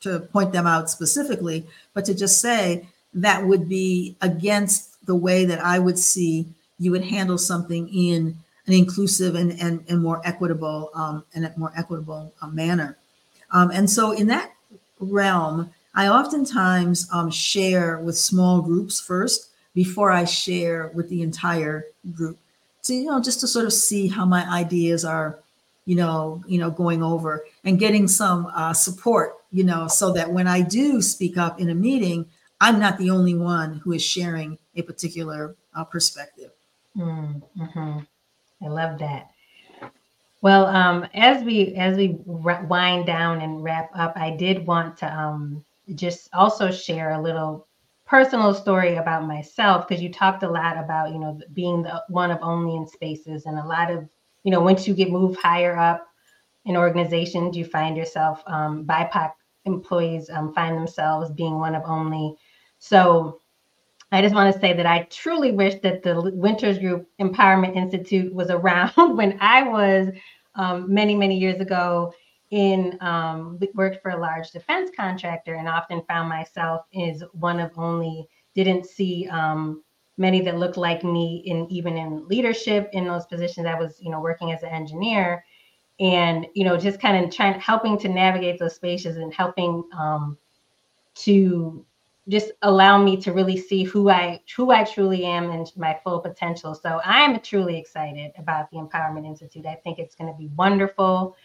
to 0.00 0.20
point 0.20 0.52
them 0.52 0.66
out 0.66 0.88
specifically, 0.88 1.66
but 1.92 2.04
to 2.06 2.14
just 2.14 2.40
say 2.40 2.86
that 3.12 3.44
would 3.44 3.68
be 3.68 4.16
against 4.22 5.04
the 5.06 5.14
way 5.14 5.44
that 5.44 5.60
I 5.60 5.78
would 5.78 5.98
see 5.98 6.46
you 6.78 6.90
would 6.92 7.04
handle 7.04 7.36
something 7.36 7.88
in 7.88 8.36
an 8.66 8.72
inclusive 8.72 9.34
and, 9.34 9.52
and, 9.60 9.84
and 9.88 10.02
more 10.02 10.20
equitable 10.24 10.90
um, 10.94 11.24
and 11.34 11.46
a 11.46 11.52
more 11.56 11.72
equitable 11.76 12.32
uh, 12.42 12.46
manner. 12.48 12.96
Um, 13.50 13.70
and 13.70 13.88
so 13.88 14.12
in 14.12 14.26
that 14.28 14.52
realm, 14.98 15.70
I 15.94 16.08
oftentimes 16.08 17.08
um, 17.12 17.30
share 17.30 17.98
with 17.98 18.16
small 18.16 18.62
groups 18.62 19.00
first 19.00 19.50
before 19.74 20.10
I 20.10 20.24
share 20.24 20.90
with 20.94 21.08
the 21.08 21.22
entire 21.22 21.86
group. 22.14 22.38
to, 22.82 22.94
you 22.94 23.06
know, 23.06 23.20
just 23.20 23.40
to 23.40 23.46
sort 23.46 23.66
of 23.66 23.72
see 23.72 24.08
how 24.08 24.24
my 24.24 24.48
ideas 24.50 25.04
are, 25.04 25.38
you 25.84 25.96
know, 25.96 26.42
you 26.46 26.58
know, 26.58 26.70
going 26.70 27.02
over 27.02 27.44
and 27.64 27.78
getting 27.78 28.06
some 28.08 28.46
uh, 28.54 28.72
support, 28.72 29.34
you 29.50 29.64
know, 29.64 29.88
so 29.88 30.12
that 30.12 30.30
when 30.30 30.46
I 30.46 30.60
do 30.60 31.02
speak 31.02 31.36
up 31.36 31.60
in 31.60 31.70
a 31.70 31.74
meeting, 31.74 32.26
I'm 32.60 32.78
not 32.78 32.98
the 32.98 33.10
only 33.10 33.34
one 33.34 33.76
who 33.76 33.92
is 33.92 34.02
sharing 34.02 34.58
a 34.76 34.82
particular 34.82 35.56
uh, 35.74 35.84
perspective. 35.84 36.50
Mm-hmm. 36.96 38.00
I 38.62 38.68
love 38.68 38.98
that. 38.98 39.30
Well, 40.42 40.66
um, 40.66 41.06
as 41.14 41.44
we 41.44 41.74
as 41.74 41.96
we 41.96 42.18
wind 42.26 43.06
down 43.06 43.42
and 43.42 43.62
wrap 43.62 43.90
up, 43.94 44.14
I 44.16 44.30
did 44.30 44.66
want 44.66 44.96
to 44.98 45.14
um, 45.14 45.64
just 45.94 46.30
also 46.32 46.70
share 46.70 47.12
a 47.12 47.20
little 47.20 47.66
personal 48.06 48.52
story 48.52 48.96
about 48.96 49.26
myself 49.26 49.86
because 49.86 50.02
you 50.02 50.12
talked 50.12 50.42
a 50.42 50.50
lot 50.50 50.76
about 50.76 51.12
you 51.12 51.18
know 51.18 51.38
being 51.52 51.82
the 51.82 52.02
one 52.08 52.30
of 52.30 52.38
only 52.42 52.74
in 52.74 52.86
spaces 52.86 53.46
and 53.46 53.58
a 53.58 53.64
lot 53.64 53.90
of 53.90 54.08
you 54.42 54.50
know 54.50 54.60
once 54.60 54.88
you 54.88 54.94
get 54.94 55.10
moved 55.10 55.38
higher 55.40 55.76
up 55.76 56.08
in 56.64 56.76
organizations 56.76 57.56
you 57.56 57.64
find 57.64 57.96
yourself 57.96 58.42
um, 58.48 58.84
bipoc 58.84 59.30
employees 59.64 60.28
um, 60.30 60.52
find 60.54 60.76
themselves 60.76 61.30
being 61.30 61.60
one 61.60 61.76
of 61.76 61.84
only 61.86 62.34
so 62.80 63.39
I 64.12 64.22
just 64.22 64.34
want 64.34 64.52
to 64.52 64.60
say 64.60 64.72
that 64.72 64.86
I 64.86 65.04
truly 65.04 65.52
wish 65.52 65.80
that 65.82 66.02
the 66.02 66.32
Winters 66.34 66.78
Group 66.78 67.08
Empowerment 67.20 67.76
Institute 67.76 68.34
was 68.34 68.50
around 68.50 69.16
when 69.16 69.38
I 69.40 69.62
was 69.62 70.08
um, 70.54 70.92
many, 70.92 71.14
many 71.14 71.38
years 71.38 71.60
ago 71.60 72.12
in 72.50 72.98
um, 73.00 73.60
worked 73.74 74.02
for 74.02 74.10
a 74.10 74.20
large 74.20 74.50
defense 74.50 74.90
contractor 74.96 75.54
and 75.54 75.68
often 75.68 76.02
found 76.08 76.28
myself 76.28 76.82
as 77.00 77.22
one 77.32 77.60
of 77.60 77.70
only 77.76 78.26
didn't 78.56 78.86
see 78.86 79.28
um, 79.30 79.84
many 80.18 80.40
that 80.40 80.58
looked 80.58 80.76
like 80.76 81.04
me 81.04 81.42
in 81.46 81.70
even 81.70 81.96
in 81.96 82.26
leadership 82.26 82.90
in 82.92 83.06
those 83.06 83.24
positions. 83.26 83.66
I 83.66 83.78
was, 83.78 83.98
you 84.00 84.10
know, 84.10 84.20
working 84.20 84.50
as 84.50 84.64
an 84.64 84.70
engineer 84.70 85.44
and, 86.00 86.46
you 86.54 86.64
know, 86.64 86.76
just 86.76 87.00
kind 87.00 87.24
of 87.24 87.32
trying 87.32 87.58
helping 87.60 87.96
to 88.00 88.08
navigate 88.08 88.58
those 88.58 88.74
spaces 88.74 89.16
and 89.16 89.32
helping 89.32 89.84
um, 89.96 90.36
to 91.14 91.86
just 92.30 92.52
allow 92.62 93.02
me 93.02 93.16
to 93.18 93.32
really 93.32 93.56
see 93.56 93.82
who 93.82 94.08
I 94.08 94.40
who 94.56 94.70
I 94.70 94.84
truly 94.84 95.24
am 95.24 95.50
and 95.50 95.70
my 95.76 95.98
full 96.02 96.20
potential. 96.20 96.74
So 96.74 97.00
I 97.04 97.20
am 97.22 97.40
truly 97.40 97.76
excited 97.76 98.32
about 98.38 98.70
the 98.70 98.78
Empowerment 98.78 99.26
Institute. 99.26 99.66
I 99.66 99.74
think 99.74 99.98
it's 99.98 100.14
going 100.14 100.32
to 100.32 100.38
be 100.38 100.48
wonderful. 100.56 101.36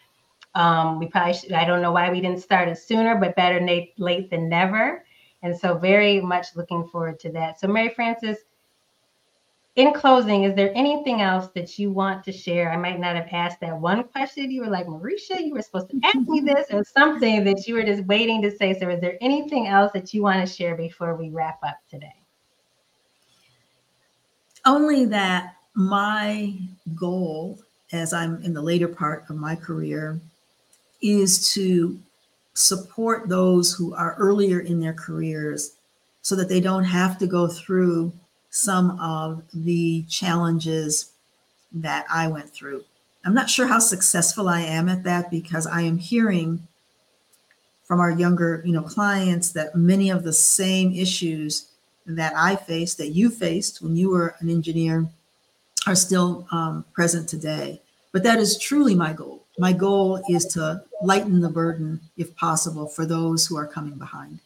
Um, 0.53 0.99
we 0.99 1.07
probably 1.07 1.33
should, 1.33 1.51
I 1.51 1.65
don't 1.65 1.81
know 1.81 1.91
why 1.91 2.09
we 2.09 2.21
didn't 2.21 2.39
start 2.39 2.69
it 2.69 2.77
sooner, 2.77 3.15
but 3.15 3.35
better 3.35 3.59
late 3.59 3.93
late 3.97 4.29
than 4.29 4.47
never. 4.47 5.03
And 5.41 5.57
so 5.57 5.77
very 5.77 6.21
much 6.21 6.55
looking 6.55 6.87
forward 6.87 7.19
to 7.21 7.31
that. 7.33 7.59
So 7.59 7.67
Mary 7.67 7.89
Frances, 7.89 8.37
in 9.75 9.91
closing, 9.93 10.43
is 10.43 10.55
there 10.55 10.71
anything 10.73 11.21
else 11.21 11.49
that 11.53 11.77
you 11.77 11.91
want 11.91 12.23
to 12.23 12.31
share? 12.31 12.71
I 12.71 12.77
might 12.77 12.99
not 12.99 13.15
have 13.15 13.27
asked 13.31 13.59
that 13.59 13.77
one 13.77 14.05
question. 14.05 14.49
You 14.49 14.61
were 14.61 14.69
like, 14.69 14.87
Mareisha, 14.87 15.39
you 15.39 15.53
were 15.53 15.61
supposed 15.61 15.89
to 15.89 15.99
ask 16.03 16.17
me 16.29 16.39
this, 16.39 16.67
or 16.71 16.83
something 16.85 17.43
that 17.43 17.67
you 17.67 17.75
were 17.75 17.83
just 17.83 18.05
waiting 18.05 18.41
to 18.43 18.55
say. 18.55 18.77
So, 18.79 18.89
is 18.89 19.01
there 19.01 19.17
anything 19.19 19.67
else 19.67 19.91
that 19.91 20.13
you 20.13 20.21
want 20.21 20.47
to 20.47 20.53
share 20.53 20.75
before 20.75 21.15
we 21.15 21.29
wrap 21.29 21.59
up 21.61 21.77
today? 21.89 22.15
Only 24.65 25.05
that 25.05 25.55
my 25.75 26.55
goal, 26.95 27.59
as 27.91 28.13
I'm 28.13 28.41
in 28.43 28.53
the 28.53 28.61
later 28.61 28.87
part 28.87 29.25
of 29.29 29.35
my 29.35 29.57
career, 29.57 30.21
is 31.01 31.53
to 31.53 31.99
support 32.53 33.27
those 33.27 33.73
who 33.73 33.93
are 33.93 34.15
earlier 34.15 34.61
in 34.61 34.79
their 34.79 34.93
careers 34.93 35.75
so 36.21 36.33
that 36.37 36.47
they 36.47 36.61
don't 36.61 36.85
have 36.85 37.17
to 37.17 37.27
go 37.27 37.47
through 37.49 38.13
some 38.55 38.97
of 39.01 39.43
the 39.53 40.03
challenges 40.03 41.11
that 41.73 42.05
I 42.09 42.29
went 42.29 42.49
through. 42.49 42.85
I'm 43.25 43.33
not 43.33 43.49
sure 43.49 43.67
how 43.67 43.79
successful 43.79 44.47
I 44.47 44.61
am 44.61 44.87
at 44.87 45.03
that 45.03 45.29
because 45.29 45.67
I 45.67 45.81
am 45.81 45.97
hearing 45.97 46.65
from 47.83 47.99
our 47.99 48.11
younger, 48.11 48.63
you 48.65 48.71
know, 48.71 48.81
clients 48.81 49.51
that 49.51 49.75
many 49.75 50.09
of 50.09 50.23
the 50.23 50.31
same 50.31 50.93
issues 50.93 51.67
that 52.05 52.33
I 52.35 52.55
faced, 52.55 52.97
that 52.99 53.09
you 53.09 53.29
faced 53.29 53.81
when 53.81 53.97
you 53.97 54.09
were 54.09 54.35
an 54.39 54.49
engineer, 54.49 55.09
are 55.85 55.95
still 55.95 56.47
um, 56.51 56.85
present 56.93 57.27
today. 57.27 57.81
But 58.13 58.23
that 58.23 58.39
is 58.39 58.57
truly 58.57 58.95
my 58.95 59.11
goal. 59.11 59.43
My 59.59 59.73
goal 59.73 60.23
is 60.29 60.45
to 60.53 60.81
lighten 61.01 61.41
the 61.41 61.49
burden, 61.49 61.99
if 62.15 62.33
possible, 62.37 62.87
for 62.87 63.05
those 63.05 63.45
who 63.45 63.57
are 63.57 63.67
coming 63.67 63.97
behind. 63.97 64.39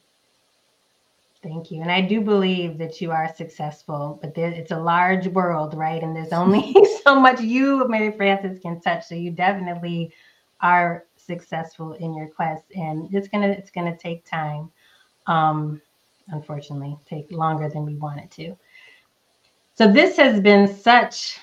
Thank 1.42 1.72
you. 1.72 1.82
And 1.82 1.92
I 1.92 2.02
do 2.02 2.20
believe 2.20 2.78
that 2.80 3.00
you 3.00 3.12
are 3.12 3.34
successful, 3.34 4.20
but 4.22 4.36
there, 4.36 4.50
it's 4.50 4.72
a 4.72 4.80
large 4.80 5.28
world, 5.28 5.74
right? 5.74 6.04
And 6.04 6.14
there's 6.14 6.34
only 6.34 6.76
so 7.04 7.18
much 7.18 7.40
you, 7.40 7.88
Mary 7.88 8.12
Frances, 8.12 8.60
can 8.60 8.82
touch. 8.82 9.08
So 9.08 9.16
you 9.16 9.32
definitely 9.32 10.14
are 10.60 11.06
successful 11.16 11.94
in 11.94 12.14
your 12.14 12.28
quest, 12.28 12.66
and 12.76 13.08
it's 13.14 13.30
gonna 13.30 13.48
it's 13.48 13.72
gonna 13.72 13.96
take 13.96 14.26
time. 14.26 14.70
Um, 15.28 15.82
unfortunately, 16.28 16.98
take 17.08 17.32
longer 17.32 17.70
than 17.70 17.86
we 17.86 17.96
want 17.96 18.20
it 18.20 18.32
to. 18.32 18.58
So 19.76 19.90
this 19.90 20.18
has 20.18 20.42
been 20.42 20.68
such 20.68 21.40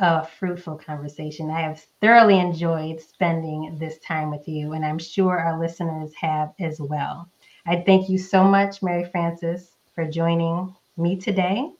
a 0.00 0.26
fruitful 0.26 0.78
conversation. 0.78 1.48
I 1.48 1.60
have 1.60 1.80
thoroughly 2.00 2.40
enjoyed 2.40 3.00
spending 3.00 3.76
this 3.78 4.00
time 4.00 4.32
with 4.32 4.48
you, 4.48 4.72
and 4.72 4.84
I'm 4.84 4.98
sure 4.98 5.38
our 5.38 5.60
listeners 5.60 6.12
have 6.20 6.52
as 6.58 6.80
well. 6.80 7.28
I 7.68 7.82
thank 7.84 8.08
you 8.08 8.16
so 8.16 8.44
much, 8.44 8.82
Mary 8.82 9.04
Frances, 9.04 9.72
for 9.94 10.06
joining 10.06 10.74
me 10.96 11.16
today, 11.16 11.70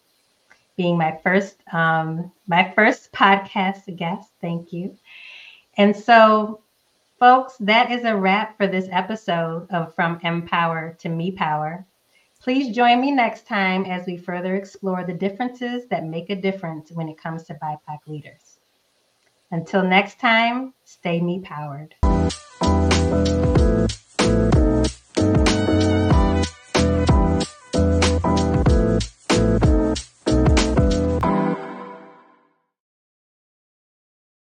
being 0.77 0.99
my 0.99 1.19
first 1.23 1.63
um, 1.73 2.31
my 2.47 2.71
first 2.75 3.11
podcast 3.11 3.97
guest. 3.97 4.31
Thank 4.43 4.71
you. 4.71 4.95
And 5.79 5.97
so, 5.97 6.61
folks, 7.19 7.57
that 7.61 7.91
is 7.91 8.05
a 8.05 8.15
wrap 8.15 8.59
for 8.59 8.67
this 8.67 8.87
episode 8.93 9.67
of 9.71 9.95
From 9.95 10.21
Empower 10.25 10.95
to 11.01 11.09
Me 11.09 11.31
Power. 11.31 11.87
Please 12.43 12.77
join 12.77 13.01
me 13.01 13.11
next 13.11 13.47
time 13.47 13.87
as 13.87 14.07
we 14.07 14.19
further 14.19 14.57
explore 14.57 15.05
the 15.05 15.15
differences 15.15 15.87
that 15.89 16.05
make 16.05 16.29
a 16.29 16.37
difference 16.37 16.93
when 16.93 17.09
it 17.09 17.17
comes 17.17 17.45
to 17.45 17.55
BIPOC 17.55 17.99
leaders. 18.07 18.59
Until 19.53 19.83
next 19.83 20.21
time, 20.21 20.75
stay 20.85 21.19
me 21.19 21.41
powered. 21.41 21.95